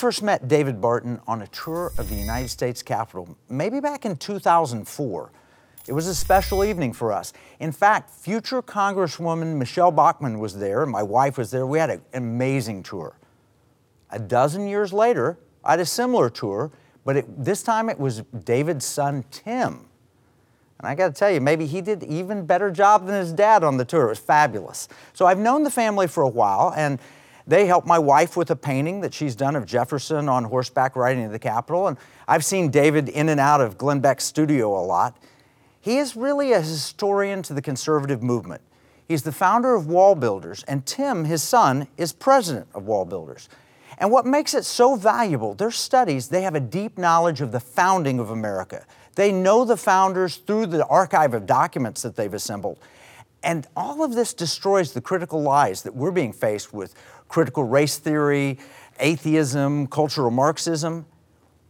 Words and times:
first 0.00 0.22
met 0.22 0.48
David 0.48 0.80
Barton 0.80 1.20
on 1.26 1.42
a 1.42 1.46
tour 1.48 1.92
of 1.98 2.08
the 2.08 2.14
United 2.14 2.48
States 2.48 2.82
Capitol, 2.82 3.36
maybe 3.50 3.80
back 3.80 4.06
in 4.06 4.16
2004. 4.16 5.30
It 5.86 5.92
was 5.92 6.06
a 6.06 6.14
special 6.14 6.64
evening 6.64 6.94
for 6.94 7.12
us. 7.12 7.34
In 7.58 7.70
fact, 7.70 8.08
future 8.08 8.62
Congresswoman 8.62 9.56
Michele 9.56 9.90
Bachmann 9.90 10.38
was 10.38 10.56
there, 10.56 10.84
and 10.84 10.90
my 10.90 11.02
wife 11.02 11.36
was 11.36 11.50
there. 11.50 11.66
We 11.66 11.78
had 11.78 11.90
an 11.90 12.02
amazing 12.14 12.82
tour. 12.82 13.18
A 14.10 14.18
dozen 14.18 14.66
years 14.66 14.90
later, 14.90 15.38
I 15.62 15.72
had 15.72 15.80
a 15.80 15.86
similar 15.86 16.30
tour, 16.30 16.72
but 17.04 17.18
it, 17.18 17.44
this 17.44 17.62
time 17.62 17.90
it 17.90 18.00
was 18.00 18.22
David's 18.44 18.86
son, 18.86 19.26
Tim. 19.30 19.84
And 20.78 20.88
I 20.88 20.94
got 20.94 21.08
to 21.08 21.12
tell 21.12 21.30
you, 21.30 21.42
maybe 21.42 21.66
he 21.66 21.82
did 21.82 22.04
even 22.04 22.46
better 22.46 22.70
job 22.70 23.04
than 23.04 23.16
his 23.16 23.34
dad 23.34 23.62
on 23.62 23.76
the 23.76 23.84
tour. 23.84 24.06
It 24.06 24.08
was 24.08 24.18
fabulous. 24.18 24.88
So 25.12 25.26
I've 25.26 25.38
known 25.38 25.62
the 25.62 25.70
family 25.70 26.06
for 26.06 26.22
a 26.22 26.28
while, 26.28 26.72
and 26.74 26.98
they 27.46 27.66
helped 27.66 27.86
my 27.86 27.98
wife 27.98 28.36
with 28.36 28.50
a 28.50 28.56
painting 28.56 29.00
that 29.00 29.14
she's 29.14 29.34
done 29.34 29.56
of 29.56 29.66
Jefferson 29.66 30.28
on 30.28 30.44
horseback 30.44 30.96
riding 30.96 31.24
to 31.24 31.30
the 31.30 31.38
Capitol. 31.38 31.88
And 31.88 31.96
I've 32.28 32.44
seen 32.44 32.70
David 32.70 33.08
in 33.08 33.28
and 33.28 33.40
out 33.40 33.60
of 33.60 33.78
Glenn 33.78 34.00
Beck's 34.00 34.24
studio 34.24 34.78
a 34.78 34.84
lot. 34.84 35.16
He 35.80 35.98
is 35.98 36.14
really 36.16 36.52
a 36.52 36.60
historian 36.60 37.42
to 37.42 37.54
the 37.54 37.62
conservative 37.62 38.22
movement. 38.22 38.62
He's 39.08 39.22
the 39.22 39.32
founder 39.32 39.74
of 39.74 39.88
Wall 39.88 40.14
Builders, 40.14 40.62
and 40.68 40.86
Tim, 40.86 41.24
his 41.24 41.42
son, 41.42 41.88
is 41.96 42.12
president 42.12 42.68
of 42.74 42.86
Wall 42.86 43.04
Builders. 43.04 43.48
And 43.98 44.12
what 44.12 44.24
makes 44.24 44.54
it 44.54 44.64
so 44.64 44.94
valuable, 44.94 45.54
their 45.54 45.70
studies, 45.70 46.28
they 46.28 46.42
have 46.42 46.54
a 46.54 46.60
deep 46.60 46.96
knowledge 46.96 47.40
of 47.40 47.50
the 47.50 47.60
founding 47.60 48.20
of 48.20 48.30
America. 48.30 48.86
They 49.16 49.32
know 49.32 49.64
the 49.64 49.76
founders 49.76 50.36
through 50.36 50.66
the 50.66 50.86
archive 50.86 51.34
of 51.34 51.44
documents 51.44 52.02
that 52.02 52.14
they've 52.14 52.32
assembled. 52.32 52.78
And 53.42 53.66
all 53.74 54.04
of 54.04 54.14
this 54.14 54.32
destroys 54.32 54.92
the 54.92 55.00
critical 55.00 55.42
lies 55.42 55.82
that 55.82 55.94
we're 55.94 56.10
being 56.10 56.32
faced 56.32 56.72
with 56.72 56.94
critical 57.30 57.62
race 57.62 57.96
theory, 57.96 58.58
atheism, 58.98 59.86
cultural 59.86 60.32
Marxism. 60.32 61.06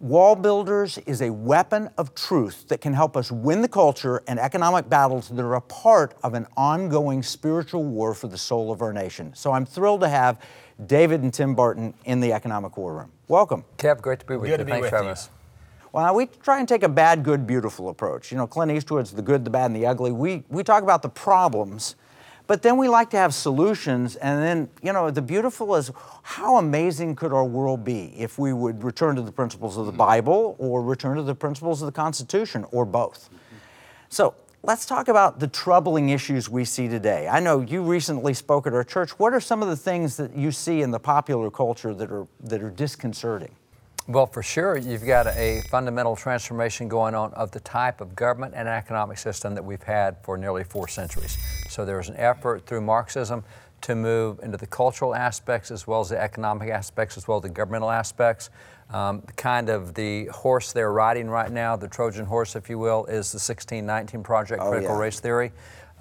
Wall 0.00 0.34
Builders 0.34 0.96
is 1.04 1.20
a 1.20 1.28
weapon 1.30 1.90
of 1.98 2.14
truth 2.14 2.66
that 2.68 2.80
can 2.80 2.94
help 2.94 3.14
us 3.14 3.30
win 3.30 3.60
the 3.60 3.68
culture 3.68 4.22
and 4.26 4.40
economic 4.40 4.88
battles 4.88 5.28
that 5.28 5.42
are 5.42 5.56
a 5.56 5.60
part 5.60 6.14
of 6.24 6.32
an 6.32 6.46
ongoing 6.56 7.22
spiritual 7.22 7.84
war 7.84 8.14
for 8.14 8.26
the 8.26 8.38
soul 8.38 8.72
of 8.72 8.80
our 8.80 8.94
nation. 8.94 9.34
So 9.34 9.52
I'm 9.52 9.66
thrilled 9.66 10.00
to 10.00 10.08
have 10.08 10.40
David 10.86 11.20
and 11.20 11.32
Tim 11.32 11.54
Barton 11.54 11.92
in 12.06 12.20
the 12.20 12.32
Economic 12.32 12.78
War 12.78 12.94
Room. 12.94 13.12
Welcome. 13.28 13.62
Kev, 13.76 14.00
great 14.00 14.20
to 14.20 14.24
be 14.26 14.36
with 14.36 14.44
Good 14.44 14.52
you. 14.52 14.56
to 14.56 14.64
be 14.64 14.70
Thanks 14.70 14.84
with 14.84 14.90
for 14.90 14.96
having 14.96 15.08
you. 15.08 15.12
us. 15.12 15.28
Well, 15.92 16.06
now 16.06 16.14
we 16.14 16.24
try 16.42 16.58
and 16.60 16.66
take 16.66 16.84
a 16.84 16.88
bad, 16.88 17.22
good, 17.22 17.46
beautiful 17.46 17.90
approach. 17.90 18.32
You 18.32 18.38
know, 18.38 18.46
Clint 18.46 18.72
Eastwood's 18.72 19.10
the 19.10 19.20
good, 19.20 19.44
the 19.44 19.50
bad, 19.50 19.66
and 19.66 19.76
the 19.76 19.84
ugly. 19.84 20.12
We, 20.12 20.42
we 20.48 20.64
talk 20.64 20.82
about 20.82 21.02
the 21.02 21.10
problems, 21.10 21.96
but 22.50 22.62
then 22.62 22.76
we 22.76 22.88
like 22.88 23.10
to 23.10 23.16
have 23.16 23.32
solutions. 23.32 24.16
And 24.16 24.42
then, 24.42 24.68
you 24.82 24.92
know, 24.92 25.08
the 25.12 25.22
beautiful 25.22 25.76
is 25.76 25.92
how 26.24 26.56
amazing 26.56 27.14
could 27.14 27.32
our 27.32 27.44
world 27.44 27.84
be 27.84 28.12
if 28.18 28.40
we 28.40 28.52
would 28.52 28.82
return 28.82 29.14
to 29.14 29.22
the 29.22 29.30
principles 29.30 29.76
of 29.76 29.86
the 29.86 29.92
mm-hmm. 29.92 29.98
Bible 29.98 30.56
or 30.58 30.82
return 30.82 31.16
to 31.16 31.22
the 31.22 31.36
principles 31.36 31.80
of 31.80 31.86
the 31.86 31.92
Constitution 31.92 32.66
or 32.72 32.84
both? 32.84 33.30
So 34.08 34.34
let's 34.64 34.84
talk 34.84 35.06
about 35.06 35.38
the 35.38 35.46
troubling 35.46 36.08
issues 36.08 36.50
we 36.50 36.64
see 36.64 36.88
today. 36.88 37.28
I 37.28 37.38
know 37.38 37.60
you 37.60 37.84
recently 37.84 38.34
spoke 38.34 38.66
at 38.66 38.74
our 38.74 38.82
church. 38.82 39.10
What 39.10 39.32
are 39.32 39.38
some 39.38 39.62
of 39.62 39.68
the 39.68 39.76
things 39.76 40.16
that 40.16 40.34
you 40.34 40.50
see 40.50 40.82
in 40.82 40.90
the 40.90 40.98
popular 40.98 41.52
culture 41.52 41.94
that 41.94 42.10
are, 42.10 42.26
that 42.40 42.64
are 42.64 42.70
disconcerting? 42.70 43.54
Well, 44.08 44.26
for 44.26 44.42
sure, 44.42 44.76
you've 44.76 45.06
got 45.06 45.26
a 45.28 45.60
fundamental 45.68 46.16
transformation 46.16 46.88
going 46.88 47.14
on 47.14 47.32
of 47.34 47.50
the 47.52 47.60
type 47.60 48.00
of 48.00 48.16
government 48.16 48.54
and 48.56 48.66
economic 48.68 49.18
system 49.18 49.54
that 49.54 49.64
we've 49.64 49.82
had 49.82 50.16
for 50.24 50.36
nearly 50.36 50.64
four 50.64 50.88
centuries. 50.88 51.36
So 51.68 51.84
there's 51.84 52.08
an 52.08 52.16
effort 52.16 52.66
through 52.66 52.80
Marxism 52.80 53.44
to 53.82 53.94
move 53.94 54.40
into 54.42 54.56
the 54.56 54.66
cultural 54.66 55.14
aspects 55.14 55.70
as 55.70 55.86
well 55.86 56.00
as 56.00 56.08
the 56.08 56.20
economic 56.20 56.70
aspects 56.70 57.16
as 57.16 57.28
well 57.28 57.38
as 57.38 57.42
the 57.42 57.48
governmental 57.50 57.90
aspects. 57.90 58.50
Um, 58.90 59.22
kind 59.36 59.68
of 59.68 59.94
the 59.94 60.26
horse 60.26 60.72
they're 60.72 60.92
riding 60.92 61.28
right 61.30 61.50
now, 61.50 61.76
the 61.76 61.86
Trojan 61.88 62.26
horse, 62.26 62.56
if 62.56 62.68
you 62.68 62.78
will, 62.78 63.04
is 63.04 63.30
the 63.30 63.36
1619 63.36 64.22
Project, 64.22 64.60
Oh, 64.62 64.70
Critical 64.70 64.96
yeah. 64.96 65.00
Race 65.00 65.20
Theory. 65.20 65.52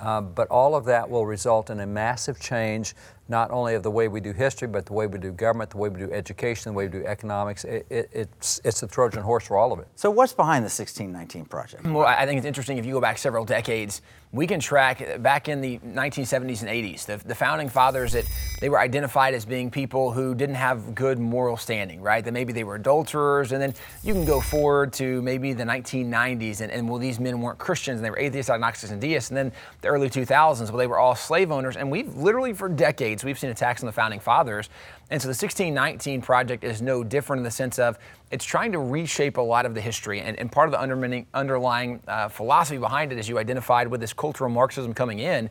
Uh, 0.01 0.21
but 0.21 0.47
all 0.47 0.75
of 0.75 0.85
that 0.85 1.09
will 1.09 1.25
result 1.25 1.69
in 1.69 1.81
a 1.81 1.85
massive 1.85 2.39
change, 2.39 2.95
not 3.29 3.51
only 3.51 3.75
of 3.75 3.83
the 3.83 3.91
way 3.91 4.07
we 4.07 4.19
do 4.19 4.33
history, 4.33 4.67
but 4.67 4.85
the 4.85 4.93
way 4.93 5.07
we 5.07 5.19
do 5.19 5.31
government, 5.31 5.69
the 5.69 5.77
way 5.77 5.89
we 5.89 5.99
do 5.99 6.11
education, 6.11 6.71
the 6.71 6.77
way 6.77 6.87
we 6.87 6.99
do 6.99 7.05
economics. 7.05 7.63
It, 7.63 7.85
it, 7.89 8.09
it's, 8.11 8.59
it's 8.65 8.81
the 8.81 8.87
Trojan 8.87 9.21
horse 9.21 9.45
for 9.45 9.55
all 9.55 9.71
of 9.71 9.79
it. 9.79 9.87
So, 9.95 10.09
what's 10.09 10.33
behind 10.33 10.63
the 10.63 10.73
1619 10.73 11.45
project? 11.45 11.85
Well, 11.85 12.05
I 12.05 12.25
think 12.25 12.37
it's 12.37 12.47
interesting 12.47 12.77
if 12.77 12.85
you 12.85 12.93
go 12.93 13.01
back 13.01 13.19
several 13.19 13.45
decades, 13.45 14.01
we 14.31 14.45
can 14.45 14.59
track 14.59 15.21
back 15.23 15.47
in 15.47 15.59
the 15.59 15.79
1970s 15.79 16.61
and 16.61 16.69
80s, 16.69 17.05
the, 17.05 17.17
the 17.17 17.33
founding 17.33 17.67
fathers 17.67 18.11
that 18.11 18.25
they 18.59 18.69
were 18.69 18.79
identified 18.79 19.33
as 19.33 19.43
being 19.43 19.71
people 19.71 20.11
who 20.11 20.35
didn't 20.35 20.55
have 20.55 20.93
good 20.93 21.17
moral 21.17 21.57
standing, 21.57 21.99
right? 21.99 22.23
That 22.23 22.31
maybe 22.31 22.53
they 22.53 22.63
were 22.63 22.75
adulterers, 22.75 23.53
and 23.53 23.61
then 23.61 23.73
you 24.03 24.13
can 24.13 24.25
go 24.25 24.39
forward 24.39 24.93
to 24.93 25.21
maybe 25.23 25.53
the 25.53 25.63
1990s, 25.63 26.61
and, 26.61 26.71
and 26.71 26.87
well, 26.87 26.99
these 26.99 27.19
men 27.19 27.41
weren't 27.41 27.57
Christians, 27.57 27.97
and 27.97 28.05
they 28.05 28.11
were 28.11 28.19
atheists, 28.19 28.51
agnostics, 28.51 28.91
and 28.91 29.01
deists, 29.01 29.29
and 29.29 29.37
then 29.37 29.51
the 29.81 29.87
early 29.87 30.09
2000s, 30.09 30.69
well, 30.69 30.77
they 30.77 30.87
were 30.87 30.99
all 30.99 31.15
slave 31.15 31.51
owners, 31.51 31.75
and 31.75 31.89
we've 31.89 32.15
literally 32.15 32.53
for 32.53 32.69
decades 32.69 33.18
we've 33.23 33.39
seen 33.39 33.49
attacks 33.49 33.81
on 33.81 33.87
the 33.87 33.91
founding 33.91 34.19
fathers, 34.19 34.69
and 35.09 35.21
so 35.21 35.27
the 35.27 35.31
1619 35.31 36.21
project 36.21 36.63
is 36.63 36.81
no 36.81 37.03
different 37.03 37.39
in 37.39 37.43
the 37.43 37.51
sense 37.51 37.79
of 37.79 37.97
it's 38.31 38.45
trying 38.45 38.71
to 38.71 38.79
reshape 38.79 39.37
a 39.37 39.41
lot 39.41 39.65
of 39.65 39.73
the 39.73 39.81
history. 39.81 40.21
And, 40.21 40.37
and 40.39 40.51
part 40.51 40.67
of 40.67 40.71
the 40.71 40.81
undermining, 40.81 41.25
underlying 41.33 42.01
uh, 42.07 42.29
philosophy 42.29 42.77
behind 42.77 43.11
it, 43.11 43.17
as 43.17 43.27
you 43.27 43.39
identified 43.39 43.87
with 43.87 44.01
this 44.01 44.13
cultural 44.13 44.49
Marxism 44.49 44.93
coming 44.93 45.19
in, 45.19 45.49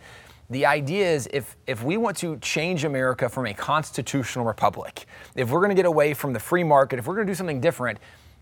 the 0.50 0.64
idea 0.64 1.10
is 1.10 1.28
if, 1.32 1.56
if 1.66 1.82
we 1.82 1.96
want 1.96 2.16
to 2.18 2.38
change 2.38 2.84
America 2.84 3.28
from 3.28 3.46
a 3.46 3.54
constitutional 3.54 4.44
republic, 4.44 5.06
if 5.34 5.50
we're 5.50 5.60
going 5.60 5.70
to 5.70 5.74
get 5.74 5.86
away 5.86 6.14
from 6.14 6.32
the 6.32 6.40
free 6.40 6.64
market, 6.64 6.98
if 6.98 7.06
we're 7.06 7.14
going 7.14 7.26
to 7.26 7.30
do 7.30 7.36
something 7.36 7.60
different, 7.60 7.98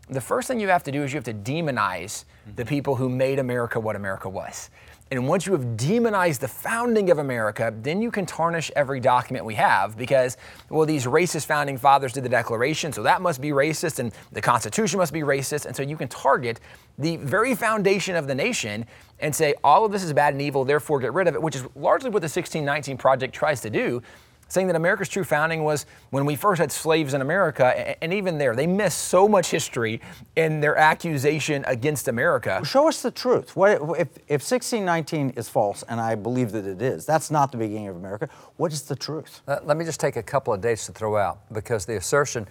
the 0.08 0.20
first 0.20 0.46
thing 0.46 0.60
you 0.60 0.68
have 0.68 0.84
to 0.84 0.92
do 0.92 1.02
is 1.02 1.12
you 1.12 1.16
have 1.16 1.24
to 1.24 1.34
demonize 1.34 2.24
the 2.54 2.64
people 2.64 2.94
who 2.94 3.08
made 3.08 3.40
America 3.40 3.80
what 3.80 3.96
America 3.96 4.28
was. 4.28 4.70
And 5.12 5.28
once 5.28 5.46
you 5.46 5.52
have 5.52 5.76
demonized 5.76 6.40
the 6.40 6.48
founding 6.48 7.10
of 7.10 7.18
America, 7.18 7.72
then 7.82 8.02
you 8.02 8.10
can 8.10 8.26
tarnish 8.26 8.72
every 8.74 8.98
document 8.98 9.44
we 9.44 9.54
have 9.54 9.96
because, 9.96 10.36
well, 10.68 10.84
these 10.84 11.06
racist 11.06 11.46
founding 11.46 11.78
fathers 11.78 12.12
did 12.12 12.24
the 12.24 12.28
Declaration, 12.28 12.92
so 12.92 13.04
that 13.04 13.22
must 13.22 13.40
be 13.40 13.50
racist, 13.50 14.00
and 14.00 14.12
the 14.32 14.40
Constitution 14.40 14.98
must 14.98 15.12
be 15.12 15.20
racist. 15.20 15.64
And 15.64 15.76
so 15.76 15.84
you 15.84 15.96
can 15.96 16.08
target 16.08 16.58
the 16.98 17.18
very 17.18 17.54
foundation 17.54 18.16
of 18.16 18.26
the 18.26 18.34
nation 18.34 18.84
and 19.20 19.32
say, 19.32 19.54
all 19.62 19.84
of 19.84 19.92
this 19.92 20.02
is 20.02 20.12
bad 20.12 20.34
and 20.34 20.42
evil, 20.42 20.64
therefore 20.64 20.98
get 20.98 21.12
rid 21.12 21.28
of 21.28 21.34
it, 21.34 21.42
which 21.42 21.54
is 21.54 21.64
largely 21.76 22.10
what 22.10 22.20
the 22.20 22.24
1619 22.24 22.96
Project 22.96 23.32
tries 23.32 23.60
to 23.60 23.70
do 23.70 24.02
saying 24.48 24.66
that 24.68 24.76
America's 24.76 25.08
true 25.08 25.24
founding 25.24 25.64
was 25.64 25.86
when 26.10 26.24
we 26.24 26.36
first 26.36 26.60
had 26.60 26.70
slaves 26.70 27.14
in 27.14 27.20
America, 27.20 27.96
and 28.02 28.12
even 28.12 28.38
there, 28.38 28.54
they 28.54 28.66
miss 28.66 28.94
so 28.94 29.28
much 29.28 29.50
history 29.50 30.00
in 30.36 30.60
their 30.60 30.76
accusation 30.76 31.64
against 31.66 32.08
America. 32.08 32.60
Show 32.64 32.88
us 32.88 33.02
the 33.02 33.10
truth. 33.10 33.56
What, 33.56 33.72
if, 33.72 34.08
if 34.28 34.42
1619 34.42 35.30
is 35.30 35.48
false, 35.48 35.82
and 35.88 36.00
I 36.00 36.14
believe 36.14 36.52
that 36.52 36.64
it 36.64 36.80
is, 36.80 37.06
that's 37.06 37.30
not 37.30 37.52
the 37.52 37.58
beginning 37.58 37.88
of 37.88 37.96
America, 37.96 38.28
what 38.56 38.72
is 38.72 38.82
the 38.82 38.96
truth? 38.96 39.42
Uh, 39.48 39.58
let 39.64 39.76
me 39.76 39.84
just 39.84 40.00
take 40.00 40.16
a 40.16 40.22
couple 40.22 40.54
of 40.54 40.60
dates 40.60 40.86
to 40.86 40.92
throw 40.92 41.16
out 41.16 41.40
because 41.52 41.84
the 41.86 41.96
assertion 41.96 42.46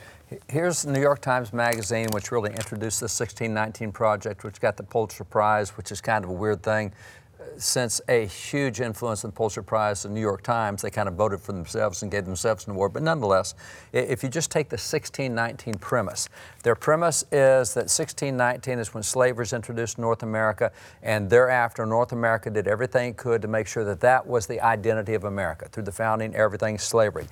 here's 0.49 0.81
the 0.83 0.91
New 0.91 1.01
York 1.01 1.21
Times 1.21 1.53
Magazine, 1.53 2.07
which 2.11 2.31
really 2.31 2.51
introduced 2.51 2.99
the 2.99 3.05
1619 3.05 3.91
Project, 3.91 4.43
which 4.43 4.59
got 4.59 4.77
the 4.77 4.83
Pulitzer 4.83 5.23
Prize, 5.23 5.77
which 5.77 5.91
is 5.91 6.01
kind 6.01 6.23
of 6.23 6.29
a 6.29 6.33
weird 6.33 6.63
thing. 6.63 6.91
Since 7.57 8.01
a 8.09 8.25
huge 8.25 8.81
influence 8.81 9.23
in 9.23 9.29
the 9.29 9.35
Pulitzer 9.35 9.61
Prize, 9.61 10.03
the 10.03 10.09
New 10.09 10.21
York 10.21 10.41
Times, 10.43 10.81
they 10.81 10.89
kind 10.89 11.07
of 11.07 11.15
voted 11.15 11.39
for 11.39 11.53
themselves 11.53 12.01
and 12.01 12.11
gave 12.11 12.25
themselves 12.25 12.65
an 12.65 12.71
award. 12.71 12.93
But 12.93 13.03
nonetheless, 13.03 13.55
if 13.93 14.23
you 14.23 14.29
just 14.29 14.51
take 14.51 14.69
the 14.69 14.75
1619 14.75 15.75
premise, 15.75 16.27
their 16.63 16.75
premise 16.75 17.23
is 17.31 17.73
that 17.73 17.89
1619 17.89 18.79
is 18.79 18.93
when 18.93 19.03
slavery 19.03 19.43
was 19.43 19.53
introduced 19.53 19.97
in 19.97 20.01
North 20.01 20.23
America, 20.23 20.71
and 21.01 21.29
thereafter 21.29 21.85
North 21.85 22.11
America 22.11 22.49
did 22.49 22.67
everything 22.67 23.11
it 23.11 23.17
could 23.17 23.41
to 23.41 23.47
make 23.47 23.67
sure 23.67 23.85
that 23.85 24.01
that 24.01 24.27
was 24.27 24.47
the 24.47 24.59
identity 24.61 25.13
of 25.13 25.23
America. 25.23 25.67
Through 25.69 25.83
the 25.83 25.91
founding, 25.91 26.35
everything 26.35 26.77
slavery. 26.77 27.27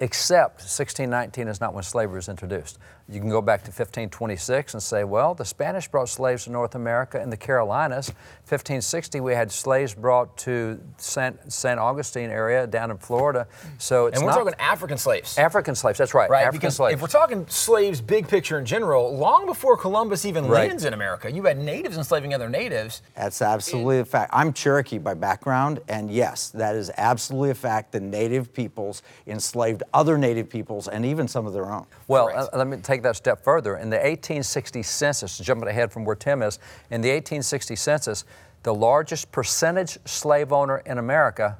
Except 0.00 0.60
1619 0.60 1.48
is 1.48 1.60
not 1.60 1.74
when 1.74 1.82
slavery 1.82 2.16
was 2.16 2.28
introduced. 2.28 2.78
You 3.10 3.20
can 3.20 3.30
go 3.30 3.40
back 3.40 3.60
to 3.62 3.68
1526 3.68 4.74
and 4.74 4.82
say, 4.82 5.02
well, 5.02 5.34
the 5.34 5.44
Spanish 5.44 5.88
brought 5.88 6.10
slaves 6.10 6.44
to 6.44 6.50
North 6.50 6.74
America 6.74 7.18
and 7.18 7.32
the 7.32 7.38
Carolinas. 7.38 8.08
1560, 8.48 9.20
we 9.20 9.32
had 9.32 9.50
slaves 9.50 9.94
brought 9.94 10.36
to 10.38 10.78
San, 10.98 11.38
San 11.50 11.78
Augustine 11.78 12.28
area 12.28 12.66
down 12.66 12.90
in 12.90 12.98
Florida. 12.98 13.46
So 13.78 14.06
it's 14.06 14.18
And 14.18 14.26
we're 14.26 14.32
not 14.32 14.38
talking 14.44 14.54
African 14.60 14.98
slaves. 14.98 15.38
African 15.38 15.74
slaves. 15.74 15.96
That's 15.96 16.12
right. 16.12 16.28
Right, 16.28 16.40
African 16.42 16.58
because 16.60 16.76
slaves. 16.76 16.94
if 16.96 17.00
we're 17.00 17.08
talking 17.08 17.46
slaves, 17.48 18.02
big 18.02 18.28
picture 18.28 18.58
in 18.58 18.66
general, 18.66 19.16
long 19.16 19.46
before 19.46 19.78
Columbus 19.78 20.26
even 20.26 20.46
Right. 20.46 20.68
lands 20.68 20.84
in 20.84 20.92
America, 20.92 21.32
you 21.32 21.42
had 21.44 21.56
natives 21.56 21.96
enslaving 21.96 22.34
other 22.34 22.50
natives. 22.50 23.00
That's 23.14 23.40
absolutely 23.40 24.00
a 24.00 24.04
fact. 24.04 24.32
I'm 24.34 24.52
Cherokee 24.52 24.98
by 24.98 25.14
background, 25.14 25.80
and 25.88 26.10
yes, 26.10 26.50
that 26.50 26.74
is 26.76 26.90
absolutely 26.98 27.50
a 27.50 27.54
fact. 27.54 27.92
The 27.92 28.00
native 28.00 28.52
peoples 28.52 29.02
enslaved 29.26 29.82
other 29.94 30.18
native 30.18 30.50
peoples 30.50 30.88
and 30.88 31.06
even 31.06 31.26
some 31.26 31.46
of 31.46 31.54
their 31.54 31.70
own. 31.72 31.86
Well, 32.06 32.26
Correct. 32.28 32.50
uh, 32.52 32.58
let 32.58 32.66
me 32.66 32.76
take 32.76 32.97
that 33.02 33.16
step 33.16 33.42
further. 33.42 33.76
In 33.76 33.90
the 33.90 33.96
1860 33.96 34.82
census, 34.82 35.38
jumping 35.38 35.68
ahead 35.68 35.92
from 35.92 36.04
where 36.04 36.16
Tim 36.16 36.42
is, 36.42 36.58
in 36.90 37.00
the 37.00 37.08
1860 37.08 37.76
census, 37.76 38.24
the 38.62 38.74
largest 38.74 39.30
percentage 39.32 39.98
slave 40.04 40.52
owner 40.52 40.78
in 40.78 40.98
America 40.98 41.58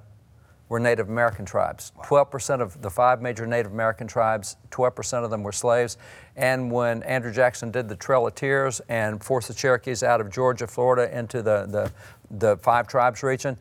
were 0.68 0.78
Native 0.78 1.08
American 1.08 1.44
tribes. 1.44 1.92
12% 2.04 2.60
of 2.60 2.80
the 2.82 2.90
five 2.90 3.22
major 3.22 3.46
Native 3.46 3.72
American 3.72 4.06
tribes, 4.06 4.56
12% 4.70 5.24
of 5.24 5.30
them 5.30 5.42
were 5.42 5.52
slaves. 5.52 5.96
And 6.36 6.70
when 6.70 7.02
Andrew 7.04 7.32
Jackson 7.32 7.70
did 7.70 7.88
the 7.88 7.96
Trail 7.96 8.26
of 8.26 8.34
Tears 8.34 8.80
and 8.88 9.22
forced 9.22 9.48
the 9.48 9.54
Cherokees 9.54 10.02
out 10.02 10.20
of 10.20 10.30
Georgia, 10.30 10.66
Florida 10.66 11.16
into 11.16 11.42
the, 11.42 11.66
the, 11.66 11.92
the 12.30 12.56
five 12.58 12.86
tribes 12.86 13.22
region, 13.22 13.56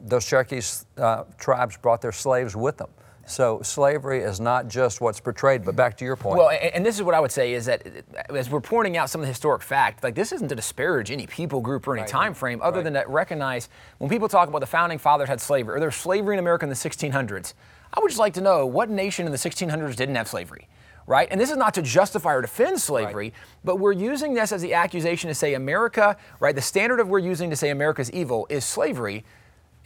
those 0.00 0.24
Cherokees 0.24 0.86
uh, 0.96 1.24
tribes 1.38 1.76
brought 1.76 2.00
their 2.00 2.12
slaves 2.12 2.56
with 2.56 2.76
them. 2.76 2.88
So 3.28 3.60
slavery 3.62 4.20
is 4.20 4.40
not 4.40 4.68
just 4.68 5.00
what's 5.00 5.20
portrayed, 5.20 5.64
but 5.64 5.76
back 5.76 5.96
to 5.98 6.04
your 6.04 6.16
point. 6.16 6.38
Well, 6.38 6.48
and, 6.48 6.74
and 6.74 6.86
this 6.86 6.96
is 6.96 7.02
what 7.02 7.14
I 7.14 7.20
would 7.20 7.30
say 7.30 7.52
is 7.52 7.66
that 7.66 7.86
as 8.30 8.48
we're 8.48 8.60
pointing 8.60 8.96
out 8.96 9.10
some 9.10 9.20
of 9.20 9.26
the 9.26 9.28
historic 9.28 9.62
fact, 9.62 10.02
like 10.02 10.14
this 10.14 10.32
isn't 10.32 10.48
to 10.48 10.54
disparage 10.54 11.10
any 11.10 11.26
people 11.26 11.60
group 11.60 11.86
or 11.86 11.92
any 11.94 12.02
Right. 12.02 12.08
time 12.10 12.32
frame, 12.34 12.60
other 12.62 12.78
Right. 12.78 12.84
than 12.84 12.94
to 12.94 13.04
recognize 13.06 13.68
when 13.98 14.08
people 14.08 14.28
talk 14.28 14.48
about 14.48 14.60
the 14.60 14.66
founding 14.66 14.98
fathers 14.98 15.28
had 15.28 15.40
slavery 15.40 15.76
or 15.76 15.80
there's 15.80 15.96
slavery 15.96 16.34
in 16.36 16.38
America 16.38 16.64
in 16.64 16.70
the 16.70 16.74
1600s. 16.76 17.52
I 17.92 18.00
would 18.00 18.08
just 18.08 18.18
like 18.18 18.34
to 18.34 18.40
know 18.40 18.64
what 18.64 18.88
nation 18.88 19.26
in 19.26 19.32
the 19.32 19.38
1600s 19.38 19.94
didn't 19.96 20.14
have 20.14 20.28
slavery. 20.28 20.66
Right? 21.06 21.26
And 21.30 21.40
this 21.40 21.50
is 21.50 21.56
not 21.56 21.72
to 21.74 21.80
justify 21.82 22.34
or 22.34 22.42
defend 22.42 22.80
slavery, 22.82 23.32
but 23.64 23.76
we're 23.76 23.92
using 23.92 24.34
this 24.34 24.52
as 24.52 24.60
the 24.60 24.74
accusation 24.74 25.28
to 25.28 25.34
say 25.34 25.54
America, 25.54 26.18
right? 26.38 26.54
The 26.54 26.60
standard 26.60 27.00
of 27.00 27.08
we're 27.08 27.18
using 27.18 27.48
to 27.48 27.56
say 27.56 27.70
America's 27.70 28.10
evil 28.12 28.46
is 28.50 28.62
slavery. 28.62 29.24